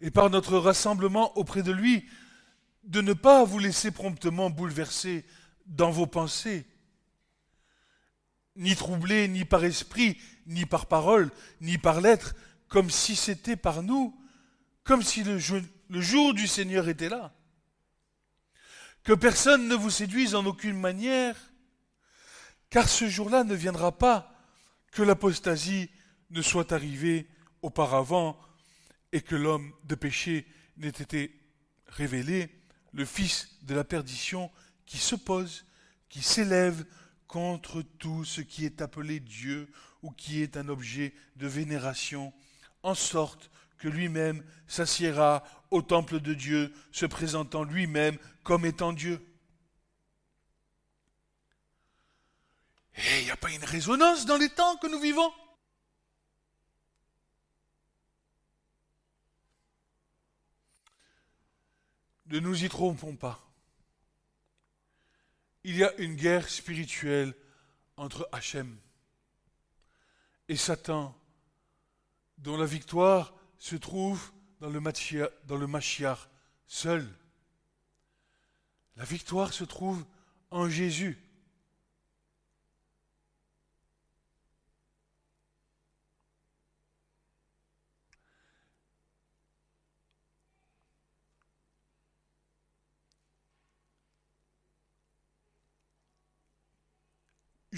et 0.00 0.10
par 0.10 0.30
notre 0.30 0.56
rassemblement 0.56 1.36
auprès 1.36 1.62
de 1.62 1.72
lui, 1.72 2.08
de 2.84 3.00
ne 3.00 3.12
pas 3.12 3.44
vous 3.44 3.58
laisser 3.58 3.90
promptement 3.90 4.50
bouleverser 4.50 5.24
dans 5.66 5.90
vos 5.90 6.06
pensées, 6.06 6.66
ni 8.56 8.74
troubler 8.74 9.28
ni 9.28 9.44
par 9.44 9.64
esprit, 9.64 10.18
ni 10.46 10.66
par 10.66 10.86
parole, 10.86 11.30
ni 11.60 11.78
par 11.78 12.00
lettre, 12.00 12.34
comme 12.68 12.90
si 12.90 13.16
c'était 13.16 13.56
par 13.56 13.82
nous, 13.82 14.18
comme 14.84 15.02
si 15.02 15.22
le, 15.22 15.38
le 15.88 16.00
jour 16.00 16.34
du 16.34 16.46
Seigneur 16.46 16.88
était 16.88 17.08
là. 17.08 17.32
Que 19.02 19.12
personne 19.12 19.68
ne 19.68 19.74
vous 19.74 19.90
séduise 19.90 20.34
en 20.34 20.46
aucune 20.46 20.78
manière, 20.78 21.36
car 22.70 22.88
ce 22.88 23.08
jour-là 23.08 23.44
ne 23.44 23.54
viendra 23.54 23.96
pas 23.96 24.32
que 24.92 25.02
l'apostasie 25.02 25.90
ne 26.30 26.42
soit 26.42 26.72
arrivée 26.72 27.28
auparavant 27.62 28.38
et 29.12 29.20
que 29.20 29.34
l'homme 29.34 29.72
de 29.84 29.94
péché 29.94 30.46
n'ait 30.76 30.88
été 30.88 31.38
révélé, 31.86 32.50
le 32.92 33.04
fils 33.04 33.56
de 33.62 33.74
la 33.74 33.84
perdition 33.84 34.50
qui 34.86 34.98
s'oppose, 34.98 35.64
qui 36.08 36.22
s'élève 36.22 36.84
contre 37.26 37.82
tout 37.82 38.24
ce 38.24 38.40
qui 38.40 38.64
est 38.64 38.80
appelé 38.80 39.20
Dieu 39.20 39.70
ou 40.02 40.10
qui 40.10 40.42
est 40.42 40.56
un 40.56 40.68
objet 40.68 41.14
de 41.36 41.46
vénération, 41.46 42.32
en 42.82 42.94
sorte 42.94 43.50
que 43.78 43.88
lui-même 43.88 44.44
s'assiera 44.66 45.44
au 45.70 45.82
temple 45.82 46.20
de 46.20 46.34
Dieu, 46.34 46.72
se 46.92 47.06
présentant 47.06 47.64
lui-même 47.64 48.18
comme 48.42 48.66
étant 48.66 48.92
Dieu. 48.92 49.24
Et 52.96 53.00
eh, 53.00 53.20
il 53.20 53.24
n'y 53.24 53.30
a 53.30 53.36
pas 53.36 53.50
une 53.50 53.64
résonance 53.64 54.26
dans 54.26 54.36
les 54.36 54.50
temps 54.50 54.76
que 54.76 54.88
nous 54.88 55.00
vivons? 55.00 55.32
Ne 62.30 62.38
nous 62.38 62.64
y 62.64 62.68
trompons 62.68 63.16
pas. 63.16 63.44
Il 65.64 65.76
y 65.76 65.84
a 65.84 65.92
une 65.96 66.14
guerre 66.14 66.48
spirituelle 66.48 67.34
entre 67.96 68.28
Hachem 68.32 68.78
et 70.48 70.56
Satan, 70.56 71.14
dont 72.38 72.56
la 72.56 72.66
victoire 72.66 73.34
se 73.58 73.76
trouve 73.76 74.32
dans 74.60 74.70
le, 74.70 74.80
Mashiach 75.66 76.28
seul. 76.66 77.06
La 78.96 79.04
victoire 79.04 79.52
se 79.52 79.64
trouve 79.64 80.04
en 80.50 80.68
Jésus. 80.68 81.18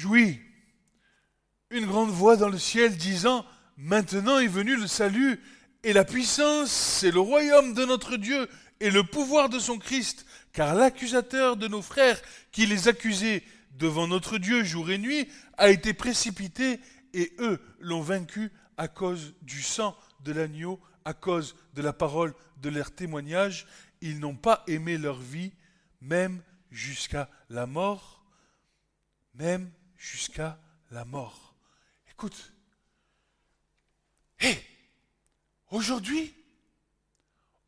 Jouit 0.02 0.40
une 1.70 1.86
grande 1.86 2.10
voix 2.10 2.36
dans 2.36 2.48
le 2.48 2.58
ciel 2.58 2.96
disant, 2.96 3.46
Maintenant 3.76 4.40
est 4.40 4.48
venu 4.48 4.76
le 4.76 4.88
salut 4.88 5.40
et 5.84 5.92
la 5.92 6.04
puissance 6.04 7.04
et 7.04 7.12
le 7.12 7.20
royaume 7.20 7.72
de 7.72 7.84
notre 7.84 8.16
Dieu 8.16 8.48
et 8.80 8.90
le 8.90 9.04
pouvoir 9.04 9.48
de 9.48 9.60
son 9.60 9.78
Christ, 9.78 10.26
car 10.52 10.74
l'accusateur 10.74 11.56
de 11.56 11.68
nos 11.68 11.82
frères 11.82 12.20
qui 12.50 12.66
les 12.66 12.88
accusait 12.88 13.44
devant 13.78 14.08
notre 14.08 14.38
Dieu 14.38 14.64
jour 14.64 14.90
et 14.90 14.98
nuit 14.98 15.28
a 15.56 15.70
été 15.70 15.94
précipité 15.94 16.80
et 17.14 17.32
eux 17.38 17.60
l'ont 17.78 18.02
vaincu 18.02 18.50
à 18.76 18.88
cause 18.88 19.34
du 19.42 19.62
sang 19.62 19.96
de 20.24 20.32
l'agneau, 20.32 20.80
à 21.04 21.14
cause 21.14 21.54
de 21.74 21.82
la 21.82 21.92
parole 21.92 22.34
de 22.60 22.70
leur 22.70 22.90
témoignage. 22.90 23.68
Ils 24.00 24.18
n'ont 24.18 24.36
pas 24.36 24.64
aimé 24.66 24.98
leur 24.98 25.20
vie, 25.20 25.52
même 26.00 26.42
jusqu'à 26.72 27.30
la 27.50 27.66
mort, 27.66 28.24
même 29.34 29.70
jusqu'à 30.02 30.58
la 30.90 31.04
mort. 31.04 31.54
Écoute, 32.10 32.52
hé, 34.40 34.60
aujourd'hui, 35.70 36.34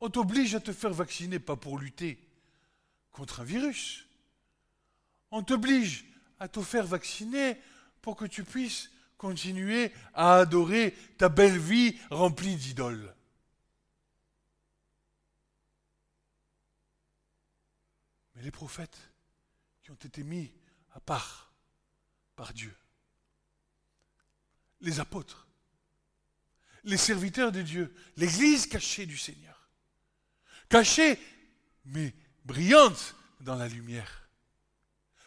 on 0.00 0.10
t'oblige 0.10 0.56
à 0.56 0.60
te 0.60 0.72
faire 0.72 0.92
vacciner, 0.92 1.38
pas 1.38 1.54
pour 1.54 1.78
lutter 1.78 2.18
contre 3.12 3.40
un 3.40 3.44
virus. 3.44 4.06
On 5.30 5.44
t'oblige 5.44 6.04
à 6.40 6.48
te 6.48 6.60
faire 6.60 6.86
vacciner 6.86 7.56
pour 8.02 8.16
que 8.16 8.24
tu 8.24 8.42
puisses 8.42 8.90
continuer 9.16 9.92
à 10.12 10.38
adorer 10.38 10.92
ta 11.16 11.28
belle 11.28 11.58
vie 11.58 11.96
remplie 12.10 12.56
d'idoles. 12.56 13.14
Mais 18.34 18.42
les 18.42 18.50
prophètes 18.50 19.12
qui 19.82 19.92
ont 19.92 19.94
été 19.94 20.24
mis 20.24 20.52
à 20.94 21.00
part 21.00 21.53
par 22.36 22.52
Dieu. 22.52 22.74
Les 24.80 25.00
apôtres, 25.00 25.46
les 26.84 26.96
serviteurs 26.96 27.52
de 27.52 27.62
Dieu, 27.62 27.94
l'Église 28.16 28.66
cachée 28.66 29.06
du 29.06 29.16
Seigneur. 29.16 29.68
Cachée, 30.68 31.18
mais 31.86 32.14
brillante 32.44 33.14
dans 33.40 33.54
la 33.54 33.68
lumière. 33.68 34.28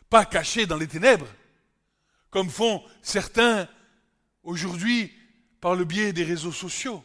Pas 0.10 0.26
cachée 0.26 0.66
dans 0.66 0.78
les 0.78 0.88
ténèbres, 0.88 1.28
comme 2.30 2.50
font 2.50 2.84
certains 3.02 3.68
aujourd'hui 4.44 5.14
par 5.60 5.76
le 5.76 5.86
biais 5.86 6.14
des 6.14 6.24
réseaux 6.24 6.52
sociaux, 6.52 7.04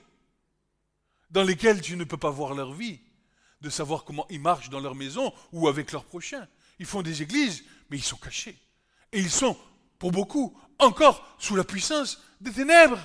dans 1.31 1.43
lesquels 1.43 1.81
tu 1.81 1.97
ne 1.97 2.05
peux 2.05 2.19
pas 2.19 2.31
voir 2.31 2.55
leur 2.55 2.75
vie, 2.75 3.01
de 3.61 3.71
savoir 3.71 4.05
comment 4.05 4.27
ils 4.29 4.41
marchent 4.41 4.71
dans 4.71 4.81
leur 4.81 4.95
maison 4.95 5.33
ou 5.53 5.69
avec 5.69 5.93
leurs 5.93 6.05
prochains. 6.05 6.47
Ils 6.79 6.87
font 6.87 7.03
des 7.03 7.23
églises, 7.23 7.65
mais 7.91 7.97
ils 7.97 8.03
sont 8.03 8.17
cachés. 8.17 8.59
Et 9.13 9.21
ils 9.21 9.31
sont 9.31 9.57
pour 10.03 10.11
beaucoup, 10.11 10.61
encore 10.81 11.37
sous 11.39 11.55
la 11.55 11.63
puissance 11.63 12.19
des 12.41 12.51
ténèbres, 12.51 12.99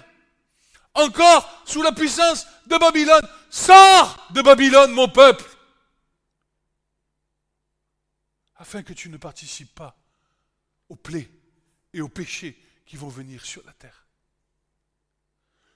encore 0.95 1.61
sous 1.63 1.83
la 1.83 1.91
puissance 1.91 2.47
de 2.65 2.75
Babylone. 2.75 3.21
Sors 3.51 4.31
de 4.31 4.41
Babylone, 4.41 4.91
mon 4.93 5.07
peuple, 5.07 5.45
afin 8.55 8.81
que 8.81 8.93
tu 8.93 9.09
ne 9.09 9.17
participes 9.17 9.75
pas 9.75 9.95
aux 10.89 10.95
plaies 10.95 11.29
et 11.93 12.01
aux 12.01 12.09
péchés 12.09 12.57
qui 12.87 12.95
vont 12.95 13.09
venir 13.09 13.45
sur 13.45 13.63
la 13.67 13.73
terre. 13.73 14.07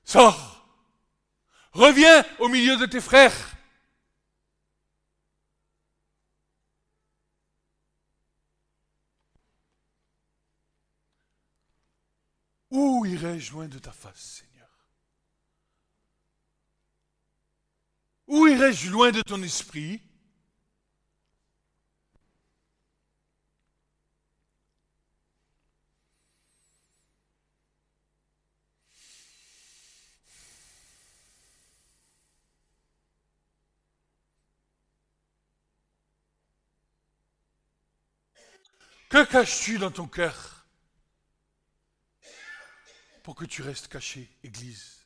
Sors, 0.04 0.68
reviens 1.72 2.26
au 2.40 2.48
milieu 2.48 2.78
de 2.78 2.88
tes 2.88 3.00
frères. 3.00 3.56
Où 12.72 13.06
irai-je 13.06 13.52
loin 13.52 13.68
de 13.68 13.80
ta 13.80 13.92
face, 13.92 14.42
Seigneur? 14.42 14.70
Où 18.28 18.48
irai-je 18.48 18.90
loin 18.90 19.12
de 19.12 19.22
ton 19.22 19.44
esprit? 19.44 20.02
Que 39.10 39.26
caches-tu 39.26 39.78
dans 39.78 39.92
ton 39.92 40.08
cœur? 40.08 40.61
Pour 43.24 43.36
que 43.36 43.46
tu 43.46 43.62
restes 43.62 43.88
caché, 43.88 44.30
Église. 44.44 45.06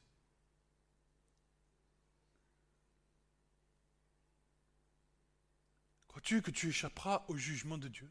Crois-tu 6.07 6.41
que 6.41 6.51
tu 6.51 6.69
échapperas 6.69 7.25
au 7.27 7.35
jugement 7.35 7.77
de 7.77 7.87
Dieu? 7.89 8.09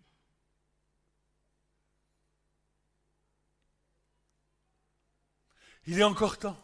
Il 5.87 5.99
est 5.99 6.05
encore 6.05 6.39
temps. 6.39 6.61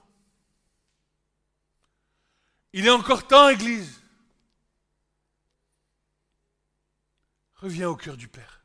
Il 2.73 2.87
est 2.87 2.91
encore 2.91 3.27
temps, 3.27 3.49
Église. 3.49 4.01
Reviens 7.57 7.89
au 7.89 7.97
cœur 7.97 8.17
du 8.17 8.29
Père. 8.29 8.60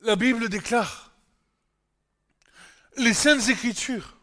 La 0.00 0.16
Bible 0.16 0.48
déclare, 0.48 1.12
les 2.96 3.14
saintes 3.14 3.48
écritures, 3.48 4.16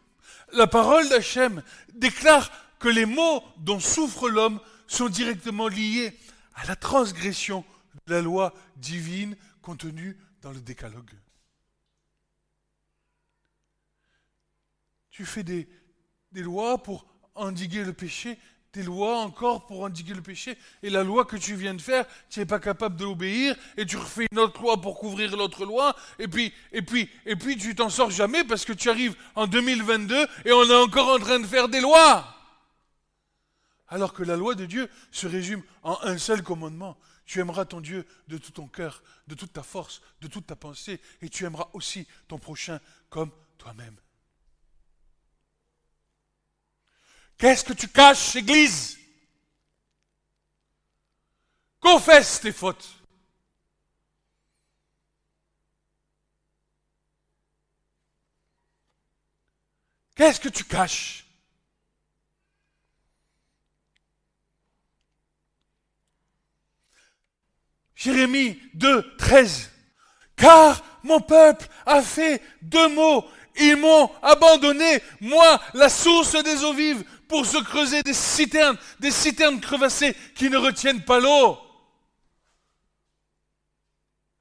la 0.52 0.66
parole 0.66 1.08
d'Hachem 1.08 1.62
déclare 1.94 2.50
que 2.78 2.88
les 2.88 3.06
maux 3.06 3.42
dont 3.58 3.80
souffre 3.80 4.28
l'homme 4.28 4.60
sont 4.86 5.08
directement 5.08 5.68
liés 5.68 6.16
à 6.54 6.66
la 6.66 6.76
transgression 6.76 7.64
de 8.06 8.14
la 8.14 8.22
loi 8.22 8.54
divine 8.76 9.36
contenue 9.62 10.16
dans 10.42 10.52
le 10.52 10.60
décalogue. 10.60 11.12
Tu 15.10 15.24
fais 15.24 15.42
des, 15.42 15.68
des 16.32 16.42
lois 16.42 16.82
pour 16.82 17.06
endiguer 17.34 17.84
le 17.84 17.92
péché, 17.92 18.38
des 18.76 18.82
lois 18.82 19.20
encore 19.20 19.66
pour 19.66 19.80
endiguer 19.82 20.12
le 20.12 20.20
péché. 20.20 20.56
Et 20.82 20.90
la 20.90 21.02
loi 21.02 21.24
que 21.24 21.36
tu 21.36 21.54
viens 21.54 21.72
de 21.72 21.80
faire, 21.80 22.04
tu 22.28 22.40
n'es 22.40 22.46
pas 22.46 22.58
capable 22.58 22.96
d'obéir, 22.96 23.56
et 23.76 23.86
tu 23.86 23.96
refais 23.96 24.26
une 24.30 24.38
autre 24.38 24.60
loi 24.60 24.80
pour 24.80 24.98
couvrir 24.98 25.34
l'autre 25.34 25.64
loi, 25.64 25.96
et 26.18 26.28
puis, 26.28 26.52
et 26.72 26.82
puis, 26.82 27.08
et 27.24 27.36
puis 27.36 27.56
tu 27.56 27.74
t'en 27.74 27.88
sors 27.88 28.10
jamais 28.10 28.44
parce 28.44 28.64
que 28.64 28.74
tu 28.74 28.90
arrives 28.90 29.16
en 29.34 29.46
2022 29.46 30.26
et 30.44 30.52
on 30.52 30.64
est 30.64 30.74
encore 30.74 31.08
en 31.08 31.18
train 31.18 31.40
de 31.40 31.46
faire 31.46 31.68
des 31.68 31.80
lois. 31.80 32.34
Alors 33.88 34.12
que 34.12 34.22
la 34.22 34.36
loi 34.36 34.54
de 34.54 34.66
Dieu 34.66 34.90
se 35.10 35.26
résume 35.26 35.62
en 35.82 35.98
un 36.02 36.18
seul 36.18 36.42
commandement. 36.42 36.98
Tu 37.24 37.40
aimeras 37.40 37.64
ton 37.64 37.80
Dieu 37.80 38.04
de 38.28 38.36
tout 38.36 38.52
ton 38.52 38.68
cœur, 38.68 39.02
de 39.26 39.34
toute 39.34 39.52
ta 39.52 39.62
force, 39.62 40.02
de 40.20 40.28
toute 40.28 40.46
ta 40.46 40.54
pensée, 40.54 41.00
et 41.22 41.28
tu 41.28 41.44
aimeras 41.44 41.68
aussi 41.72 42.06
ton 42.28 42.38
prochain 42.38 42.78
comme 43.08 43.30
toi-même. 43.58 43.96
Qu'est-ce 47.38 47.64
que 47.64 47.72
tu 47.74 47.88
caches, 47.88 48.36
Église? 48.36 48.98
Confesse 51.80 52.40
tes 52.40 52.52
fautes. 52.52 52.88
Qu'est-ce 60.14 60.40
que 60.40 60.48
tu 60.48 60.64
caches? 60.64 61.26
Jérémie 67.94 68.58
2, 68.74 69.16
13. 69.16 69.70
Car 70.36 70.82
mon 71.02 71.20
peuple 71.20 71.66
a 71.84 72.02
fait 72.02 72.42
deux 72.62 72.88
mots. 72.88 73.28
Ils 73.58 73.76
m'ont 73.76 74.10
abandonné, 74.22 75.02
moi, 75.20 75.60
la 75.72 75.88
source 75.88 76.32
des 76.42 76.62
eaux 76.62 76.74
vives, 76.74 77.04
pour 77.28 77.46
se 77.46 77.58
creuser 77.58 78.02
des 78.02 78.14
citernes, 78.14 78.78
des 79.00 79.10
citernes 79.10 79.60
crevassées 79.60 80.16
qui 80.34 80.50
ne 80.50 80.56
retiennent 80.56 81.04
pas 81.04 81.20
l'eau. 81.20 81.58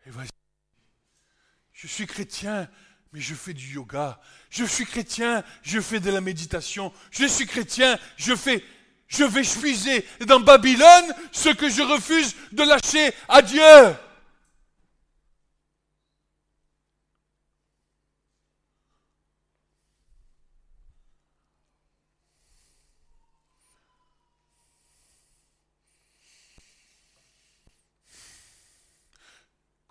Et 0.05 0.11
voici, 0.11 0.29
je 1.73 1.87
suis 1.87 2.05
chrétien, 2.05 2.69
mais 3.11 3.21
je 3.21 3.33
fais 3.33 3.53
du 3.53 3.73
yoga. 3.73 4.19
Je 4.49 4.65
suis 4.65 4.85
chrétien, 4.85 5.43
je 5.63 5.79
fais 5.79 5.99
de 5.99 6.11
la 6.11 6.21
méditation. 6.21 6.93
Je 7.11 7.25
suis 7.25 7.47
chrétien, 7.47 7.97
je 8.17 8.35
fais 8.35 8.63
je 9.07 9.23
vais 9.23 9.41
puiser 9.43 10.05
dans 10.25 10.39
Babylone 10.39 11.13
ce 11.31 11.49
que 11.49 11.69
je 11.69 11.81
refuse 11.81 12.35
de 12.51 12.63
lâcher 12.63 13.13
à 13.27 13.41
Dieu. 13.41 13.95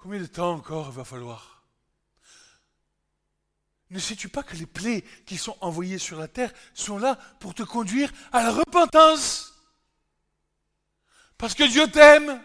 Combien 0.05 0.21
de 0.21 0.27
temps 0.27 0.53
encore 0.53 0.89
il 0.89 0.97
va 0.97 1.05
falloir? 1.05 1.65
Ne 3.89 3.99
sais-tu 3.99 4.29
pas 4.29 4.43
que 4.43 4.55
les 4.55 4.67
plaies 4.67 5.01
qui 5.25 5.39
sont 5.39 5.57
envoyées 5.63 5.97
sur 5.99 6.19
la 6.19 6.29
terre 6.29 6.53
sont 6.75 6.99
là 6.99 7.17
pour 7.41 7.55
te 7.55 7.63
conduire 7.63 8.13
à 8.31 8.43
la 8.43 8.53
repentance? 8.53 9.55
Parce 11.39 11.55
que 11.55 11.67
Dieu 11.67 11.91
t'aime. 11.91 12.39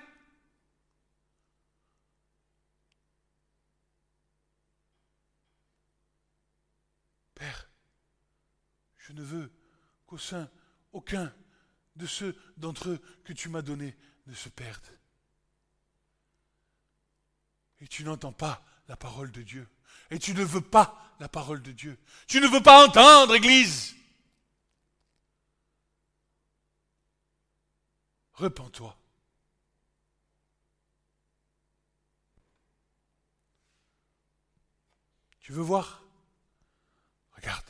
Père, 7.36 7.70
je 8.96 9.12
ne 9.12 9.22
veux 9.22 9.52
qu'au 10.08 10.18
sein 10.18 10.50
aucun 10.94 11.34
de 11.98 12.06
ceux 12.06 12.38
d'entre 12.56 12.92
eux 12.92 13.02
que 13.26 13.34
tu 13.34 13.50
m'as 13.50 13.62
donnés 13.62 13.98
ne 14.28 14.34
se 14.34 14.48
perde. 14.48 14.99
Et 17.82 17.88
tu 17.88 18.04
n'entends 18.04 18.34
pas 18.34 18.64
la 18.88 18.98
parole 18.98 19.32
de 19.32 19.42
Dieu. 19.42 19.68
Et 20.12 20.20
tu 20.20 20.34
ne 20.34 20.44
veux 20.44 20.62
pas 20.62 21.16
la 21.20 21.30
parole 21.30 21.62
de 21.62 21.72
Dieu. 21.72 21.98
Tu 22.28 22.42
ne 22.42 22.48
veux 22.48 22.64
pas 22.64 22.86
entendre, 22.88 23.36
Église. 23.36 23.96
Repends-toi. 28.34 28.98
Tu 35.42 35.52
veux 35.52 35.62
voir? 35.62 36.04
Regarde. 37.32 37.66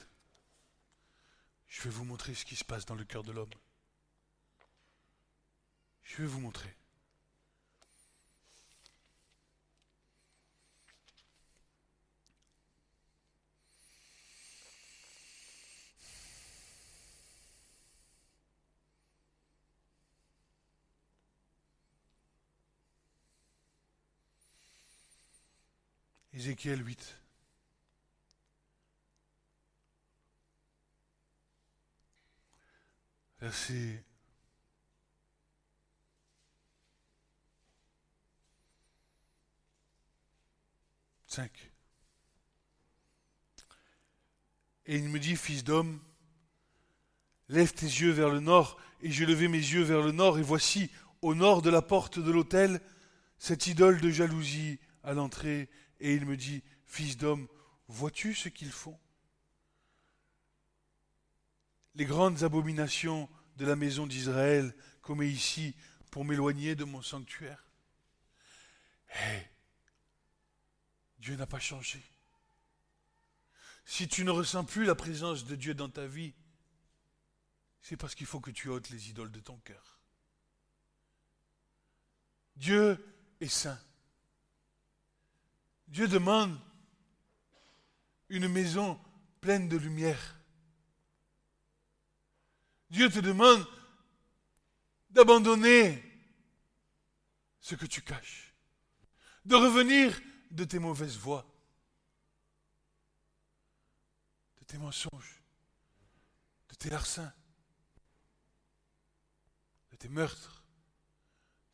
Je 1.67 1.83
vais 1.83 1.89
vous 1.89 2.03
montrer 2.03 2.35
ce 2.35 2.45
qui 2.45 2.55
se 2.55 2.65
passe 2.65 2.85
dans 2.85 2.95
le 2.95 3.05
cœur 3.05 3.23
de 3.23 3.31
l'homme. 3.31 3.49
Je 6.03 6.17
vais 6.17 6.27
vous 6.27 6.41
montrer. 6.41 6.75
Ézéchiel 26.39 26.81
8. 26.81 27.17
Verset 33.41 34.05
cinq. 41.27 41.51
Et 44.85 44.95
il 44.95 45.09
me 45.09 45.19
dit, 45.19 45.35
fils 45.35 45.65
d'homme, 45.65 45.99
lève 47.49 47.73
tes 47.73 47.85
yeux 47.85 48.11
vers 48.11 48.29
le 48.29 48.39
nord, 48.39 48.79
et 49.01 49.11
je 49.11 49.25
levai 49.25 49.49
mes 49.49 49.57
yeux 49.57 49.83
vers 49.83 50.01
le 50.01 50.13
nord, 50.13 50.39
et 50.39 50.41
voici, 50.41 50.89
au 51.21 51.35
nord 51.35 51.61
de 51.61 51.69
la 51.69 51.81
porte 51.81 52.17
de 52.17 52.31
l'autel, 52.31 52.79
cette 53.39 53.67
idole 53.67 53.99
de 53.99 54.09
jalousie 54.09 54.79
à 55.03 55.13
l'entrée 55.13 55.69
et 55.99 56.13
il 56.13 56.25
me 56.25 56.37
dit, 56.37 56.63
Fils 56.85 57.17
d'homme, 57.17 57.47
vois-tu 57.87 58.33
ce 58.33 58.49
qu'ils 58.49 58.71
font? 58.71 58.99
Les 61.95 62.05
grandes 62.05 62.43
abominations 62.43 63.29
de 63.57 63.65
la 63.65 63.75
maison 63.75 64.07
d'Israël 64.07 64.75
comme 65.01 65.21
ici 65.21 65.75
pour 66.11 66.25
m'éloigner 66.25 66.75
de 66.75 66.83
mon 66.83 67.01
sanctuaire. 67.01 67.63
Hé, 69.13 69.49
Dieu 71.19 71.35
n'a 71.35 71.47
pas 71.47 71.59
changé. 71.59 72.01
Si 73.85 74.07
tu 74.07 74.23
ne 74.23 74.31
ressens 74.31 74.65
plus 74.65 74.85
la 74.85 74.95
présence 74.95 75.45
de 75.45 75.55
Dieu 75.55 75.73
dans 75.73 75.89
ta 75.89 76.05
vie, 76.05 76.33
c'est 77.81 77.97
parce 77.97 78.15
qu'il 78.15 78.27
faut 78.27 78.39
que 78.39 78.51
tu 78.51 78.69
ôtes 78.69 78.89
les 78.89 79.09
idoles 79.09 79.31
de 79.31 79.39
ton 79.39 79.57
cœur. 79.57 79.99
Dieu 82.55 83.03
est 83.39 83.47
saint. 83.47 83.79
Dieu 85.89 86.07
demande 86.07 86.57
une 88.29 88.47
maison 88.47 88.99
pleine 89.41 89.67
de 89.67 89.75
lumière. 89.77 90.39
Dieu 92.91 93.09
te 93.09 93.19
demande 93.19 93.65
d'abandonner 95.09 96.03
ce 97.59 97.73
que 97.73 97.87
tu 97.87 98.01
caches, 98.03 98.53
de 99.45 99.55
revenir 99.55 100.19
de 100.51 100.63
tes 100.63 100.77
mauvaises 100.77 101.17
voies, 101.17 101.45
de 104.59 104.63
tes 104.65 104.77
mensonges, 104.77 105.41
de 106.69 106.75
tes 106.75 106.89
larcins, 106.91 107.33
de 109.89 109.95
tes 109.95 110.09
meurtres, 110.09 110.63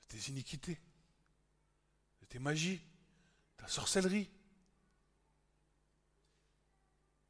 de 0.02 0.08
tes 0.08 0.30
iniquités, 0.30 0.80
de 2.22 2.26
tes 2.26 2.40
magies 2.40 2.82
la 3.62 3.68
sorcellerie. 3.68 4.30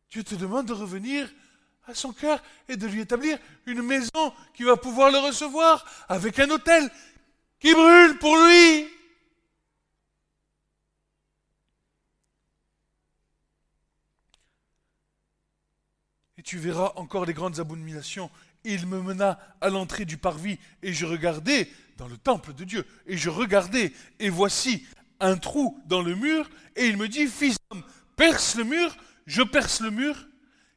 Dieu 0.09 0.23
te 0.23 0.35
demande 0.35 0.67
de 0.67 0.73
revenir 0.73 1.29
à 1.87 1.93
son 1.93 2.13
cœur 2.13 2.41
et 2.67 2.77
de 2.77 2.87
lui 2.87 3.01
établir 3.01 3.37
une 3.65 3.81
maison 3.81 4.33
qui 4.53 4.63
va 4.63 4.77
pouvoir 4.77 5.11
le 5.11 5.19
recevoir 5.19 5.85
avec 6.07 6.39
un 6.39 6.49
hôtel 6.49 6.89
qui 7.59 7.73
brûle 7.73 8.17
pour 8.19 8.35
lui. 8.37 8.87
Et 16.37 16.43
tu 16.43 16.57
verras 16.57 16.93
encore 16.95 17.25
les 17.25 17.33
grandes 17.33 17.59
abominations. 17.59 18.29
Il 18.63 18.87
me 18.87 19.01
mena 19.01 19.39
à 19.61 19.69
l'entrée 19.69 20.05
du 20.05 20.17
parvis 20.17 20.59
et 20.81 20.91
je 20.91 21.05
regardais 21.05 21.69
dans 21.97 22.07
le 22.07 22.17
temple 22.17 22.53
de 22.53 22.63
Dieu. 22.63 22.85
Et 23.05 23.17
je 23.17 23.29
regardais 23.29 23.93
et 24.19 24.29
voici 24.29 24.85
un 25.19 25.37
trou 25.37 25.79
dans 25.85 26.01
le 26.01 26.15
mur 26.15 26.49
et 26.75 26.87
il 26.87 26.97
me 26.97 27.07
dit, 27.07 27.27
fils 27.27 27.57
d'homme, 27.69 27.83
perce 28.15 28.55
le 28.55 28.63
mur, 28.63 28.95
je 29.25 29.41
perce 29.41 29.81
le 29.81 29.91
mur. 29.91 30.27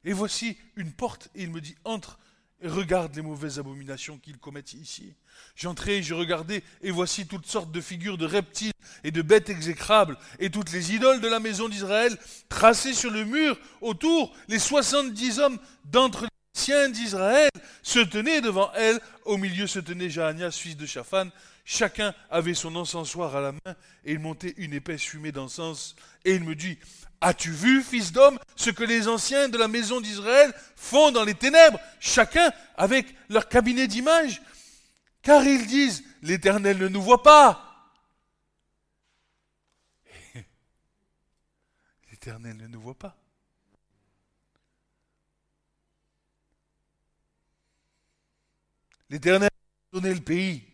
Et 0.05 0.13
voici 0.13 0.57
une 0.77 0.93
porte 0.93 1.29
et 1.35 1.43
il 1.43 1.51
me 1.51 1.61
dit, 1.61 1.77
entre 1.85 2.19
et 2.61 2.69
regarde 2.69 3.15
les 3.15 3.23
mauvaises 3.23 3.59
abominations 3.59 4.19
qu'ils 4.19 4.39
commettent 4.39 4.73
ici. 4.73 5.15
J'entrai, 5.55 6.03
je 6.03 6.15
regardais, 6.15 6.65
et 6.83 6.91
voici 6.91 7.27
toutes 7.27 7.47
sortes 7.47 7.71
de 7.71 7.81
figures 7.81 8.19
de 8.19 8.27
reptiles 8.27 8.73
et 9.05 9.11
de 9.13 9.23
bêtes 9.23 9.49
exécrables, 9.49 10.17
et 10.41 10.51
toutes 10.51 10.73
les 10.73 10.93
idoles 10.93 11.21
de 11.21 11.29
la 11.29 11.39
maison 11.39 11.69
d'Israël, 11.69 12.17
tracées 12.49 12.95
sur 12.95 13.11
le 13.11 13.25
mur 13.25 13.57
autour, 13.81 14.35
les 14.49 14.59
soixante-dix 14.59 15.39
hommes 15.39 15.59
d'entre 15.85 16.23
les 16.23 16.61
anciens 16.61 16.89
d'Israël 16.89 17.51
se 17.83 18.01
tenaient 18.01 18.41
devant 18.41 18.73
elle, 18.75 19.01
au 19.25 19.37
milieu 19.37 19.69
se 19.69 19.79
tenait 19.79 20.11
Jahanias, 20.11 20.51
fils 20.51 20.77
de 20.77 20.87
Shaphan, 20.87 21.29
chacun 21.69 22.15
avait 22.31 22.55
son 22.55 22.75
encensoir 22.77 23.37
à 23.37 23.43
la 23.43 23.53
main, 23.53 23.77
et 24.07 24.13
il 24.13 24.19
montait 24.19 24.55
une 24.57 24.73
épaisse 24.73 25.03
fumée 25.03 25.33
d'encens, 25.33 25.97
et 26.25 26.35
il 26.35 26.43
me 26.43 26.55
dit, 26.55 26.79
As-tu 27.21 27.51
vu, 27.51 27.83
fils 27.83 28.11
d'homme, 28.11 28.39
ce 28.57 28.71
que 28.71 28.85
les 28.85 29.07
anciens 29.07 29.51
de 29.51 29.59
la 29.59 29.69
maison 29.69 30.01
d'Israël 30.01 30.55
font 30.77 31.11
dans 31.11 31.25
les 31.25 31.35
ténèbres, 31.35 31.79
chacun 32.01 32.51
avec 32.77 33.15
leur 33.29 33.51
cabinet 33.51 33.87
d'images 33.87 34.41
Car 35.21 35.45
ils 35.45 35.67
disent, 35.67 36.05
l'Éternel 36.23 36.79
ne 36.79 36.89
nous 36.89 37.03
voit 37.03 37.23
pas. 37.23 37.93
L'Éternel 42.11 42.57
ne 42.57 42.69
nous 42.69 42.81
voit 42.81 42.99
pas. 42.99 43.15
L'Éternel 49.11 49.51
a 49.53 49.97
donné 49.97 50.15
le 50.15 50.21
pays. 50.21 50.65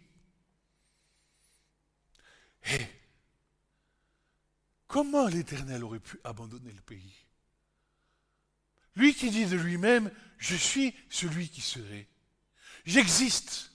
Et 2.71 2.87
Comment 4.95 5.27
l'Éternel 5.27 5.83
aurait 5.83 5.99
pu 5.99 6.21
abandonner 6.23 6.71
le 6.71 6.81
pays? 6.81 7.27
Lui 8.95 9.13
qui 9.13 9.29
dit 9.29 9.45
de 9.45 9.57
lui-même, 9.57 10.09
je 10.39 10.55
suis 10.55 10.95
celui 11.11 11.49
qui 11.49 11.63
serai. 11.63 12.07
J'existe. 12.85 13.73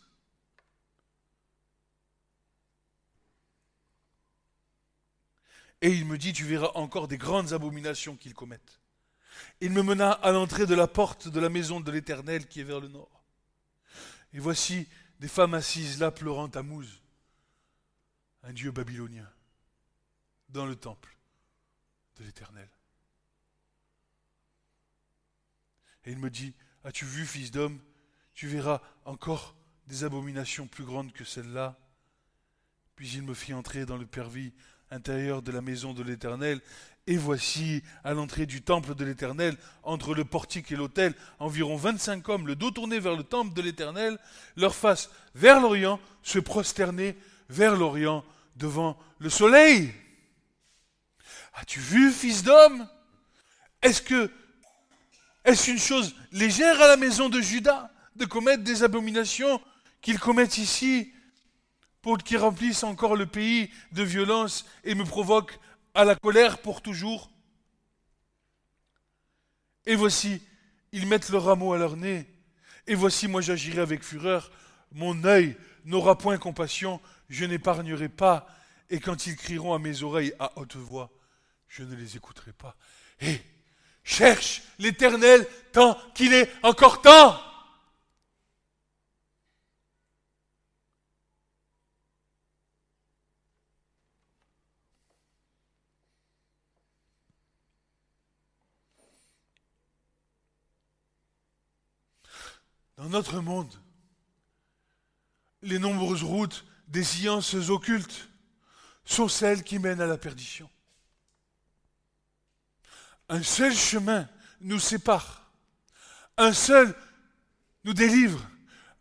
Et 5.81 5.89
il 5.89 6.05
me 6.05 6.17
dit, 6.17 6.31
tu 6.31 6.45
verras 6.45 6.71
encore 6.75 7.09
des 7.09 7.17
grandes 7.17 7.51
abominations 7.51 8.15
qu'ils 8.15 8.33
commettent. 8.33 8.79
Il 9.59 9.71
me 9.71 9.83
mena 9.83 10.11
à 10.11 10.31
l'entrée 10.31 10.67
de 10.67 10.75
la 10.75 10.87
porte 10.87 11.27
de 11.27 11.39
la 11.41 11.49
maison 11.49 11.81
de 11.81 11.91
l'Éternel 11.91 12.47
qui 12.47 12.61
est 12.61 12.63
vers 12.63 12.79
le 12.79 12.87
nord. 12.87 13.25
Et 14.31 14.39
voici 14.39 14.87
des 15.19 15.27
femmes 15.27 15.53
assises 15.53 15.99
là 15.99 16.11
pleurant 16.11 16.47
à 16.47 16.61
Mouz, 16.61 16.98
un 18.43 18.53
dieu 18.53 18.71
babylonien 18.71 19.29
dans 20.49 20.65
le 20.65 20.75
temple 20.75 21.15
de 22.17 22.23
l'Éternel. 22.23 22.69
Et 26.05 26.11
il 26.11 26.19
me 26.19 26.29
dit, 26.29 26.53
as-tu 26.83 27.05
vu, 27.05 27.25
fils 27.25 27.51
d'homme, 27.51 27.79
tu 28.33 28.47
verras 28.47 28.81
encore 29.05 29.55
des 29.87 30.03
abominations 30.03 30.67
plus 30.67 30.85
grandes 30.85 31.11
que 31.11 31.25
celles-là. 31.25 31.77
Puis 32.95 33.11
il 33.11 33.23
me 33.23 33.33
fit 33.33 33.53
entrer 33.53 33.85
dans 33.85 33.97
le 33.97 34.05
pervis 34.05 34.53
intérieur 34.91 35.41
de 35.41 35.51
la 35.51 35.61
maison 35.61 35.93
de 35.93 36.03
l'Éternel, 36.03 36.61
et 37.05 37.17
voici, 37.17 37.83
à 38.03 38.13
l'entrée 38.13 38.45
du 38.45 38.61
temple 38.61 38.93
de 38.93 39.03
l'Éternel, 39.03 39.57
entre 39.83 40.13
le 40.13 40.25
portique 40.25 40.71
et 40.71 40.75
l'autel, 40.75 41.15
environ 41.39 41.75
vingt-cinq 41.75 42.27
hommes, 42.29 42.47
le 42.47 42.55
dos 42.55 42.71
tourné 42.71 42.99
vers 42.99 43.15
le 43.15 43.23
temple 43.23 43.53
de 43.53 43.61
l'Éternel, 43.61 44.19
leur 44.55 44.75
face 44.75 45.09
vers 45.33 45.59
l'Orient, 45.59 45.99
se 46.23 46.39
prosterner 46.39 47.17
vers 47.49 47.75
l'Orient 47.75 48.23
devant 48.55 48.97
le 49.19 49.29
soleil. 49.29 49.93
As-tu 51.55 51.79
vu, 51.79 52.11
fils 52.11 52.43
d'homme? 52.43 52.87
Est-ce 53.81 54.01
que 54.01 54.31
est-ce 55.45 55.71
une 55.71 55.79
chose 55.79 56.15
légère 56.31 56.79
à 56.81 56.87
la 56.87 56.97
maison 56.97 57.29
de 57.29 57.41
Judas 57.41 57.89
de 58.15 58.25
commettre 58.25 58.63
des 58.63 58.83
abominations 58.83 59.61
qu'ils 60.01 60.19
commettent 60.19 60.57
ici? 60.57 61.11
Pour 62.01 62.17
qu'ils 62.17 62.37
remplissent 62.37 62.83
encore 62.83 63.15
le 63.15 63.25
pays 63.25 63.69
de 63.91 64.03
violence 64.03 64.65
et 64.83 64.95
me 64.95 65.03
provoquent 65.03 65.59
à 65.93 66.05
la 66.05 66.15
colère 66.15 66.59
pour 66.59 66.81
toujours 66.81 67.29
Et 69.85 69.95
voici, 69.95 70.41
ils 70.91 71.07
mettent 71.07 71.29
le 71.29 71.37
rameau 71.37 71.73
à 71.73 71.77
leur 71.77 71.97
nez. 71.97 72.25
Et 72.87 72.95
voici, 72.95 73.27
moi 73.27 73.41
j'agirai 73.41 73.81
avec 73.81 74.03
fureur. 74.03 74.51
Mon 74.91 75.23
œil 75.23 75.57
n'aura 75.85 76.17
point 76.17 76.37
compassion, 76.37 76.99
je 77.29 77.45
n'épargnerai 77.45 78.09
pas. 78.09 78.47
Et 78.89 78.99
quand 78.99 79.27
ils 79.27 79.35
crieront 79.35 79.73
à 79.73 79.79
mes 79.79 80.03
oreilles 80.03 80.33
à 80.39 80.51
haute 80.57 80.75
voix, 80.75 81.11
je 81.67 81.83
ne 81.83 81.95
les 81.95 82.17
écouterai 82.17 82.53
pas. 82.53 82.75
Et 83.21 83.39
cherche 84.03 84.63
l'Éternel 84.79 85.47
tant 85.71 85.97
qu'il 86.15 86.33
est 86.33 86.49
encore 86.63 87.01
temps. 87.01 87.39
Dans 102.97 103.07
notre 103.07 103.39
monde, 103.39 103.73
les 105.61 105.79
nombreuses 105.79 106.23
routes 106.23 106.65
des 106.87 107.03
sciences 107.03 107.55
occultes 107.69 108.29
sont 109.05 109.27
celles 109.27 109.63
qui 109.63 109.79
mènent 109.79 110.01
à 110.01 110.07
la 110.07 110.17
perdition. 110.17 110.69
Un 113.27 113.43
seul 113.43 113.75
chemin 113.75 114.27
nous 114.61 114.79
sépare. 114.79 115.51
Un 116.37 116.53
seul 116.53 116.95
nous 117.83 117.93
délivre. 117.93 118.39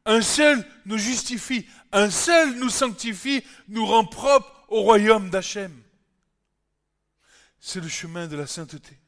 Un 0.05 0.23
seul 0.23 0.65
nous 0.85 0.99
justifie. 0.99 1.67
Un 1.93 2.11
seul 2.11 2.57
nous 2.59 2.71
sanctifie, 2.71 3.43
nous 3.69 3.87
rend 3.87 4.05
propre 4.05 4.65
au 4.69 4.83
royaume 4.83 5.31
d'Hachem. 5.31 5.83
C'est 7.61 7.81
le 7.81 7.89
chemin 7.89 8.27
de 8.27 8.37
la 8.37 8.47
sainteté. 8.47 8.99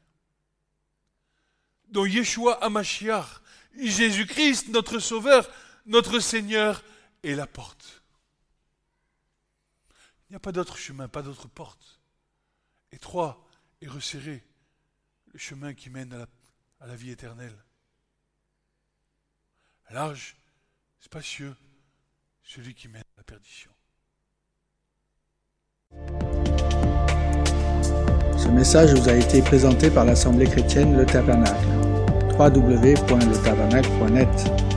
Dont 1.89 2.05
Yeshua 2.05 2.63
Amashiach, 2.63 3.41
Jésus-Christ, 3.77 4.69
notre 4.69 4.99
Sauveur, 4.99 5.49
notre 5.85 6.19
Seigneur, 6.19 6.83
est 7.23 7.35
la 7.35 7.47
porte. 7.47 8.03
Il 10.29 10.33
n'y 10.33 10.37
a 10.37 10.39
pas 10.39 10.51
d'autre 10.51 10.77
chemin, 10.77 11.07
pas 11.07 11.21
d'autre 11.21 11.47
porte. 11.47 12.01
Étroit 12.91 13.47
et 13.81 13.87
resserré 13.87 14.43
le 15.33 15.39
chemin 15.39 15.73
qui 15.73 15.89
mène 15.89 16.27
à 16.79 16.87
la, 16.87 16.95
vie 16.95 17.11
éternelle. 17.11 17.57
Large, 19.89 20.37
spacieux, 20.99 21.53
celui 22.43 22.73
qui 22.73 22.87
mène 22.87 23.01
à 23.01 23.17
la 23.17 23.23
perdition. 23.23 23.71
Ce 28.37 28.47
message 28.47 28.93
vous 28.93 29.09
a 29.09 29.13
été 29.13 29.41
présenté 29.41 29.91
par 29.91 30.05
l'Assemblée 30.05 30.47
chrétienne 30.47 30.95
Le 30.97 31.05
Tabernacle. 31.05 31.67
www.letabernacle.net 32.37 34.70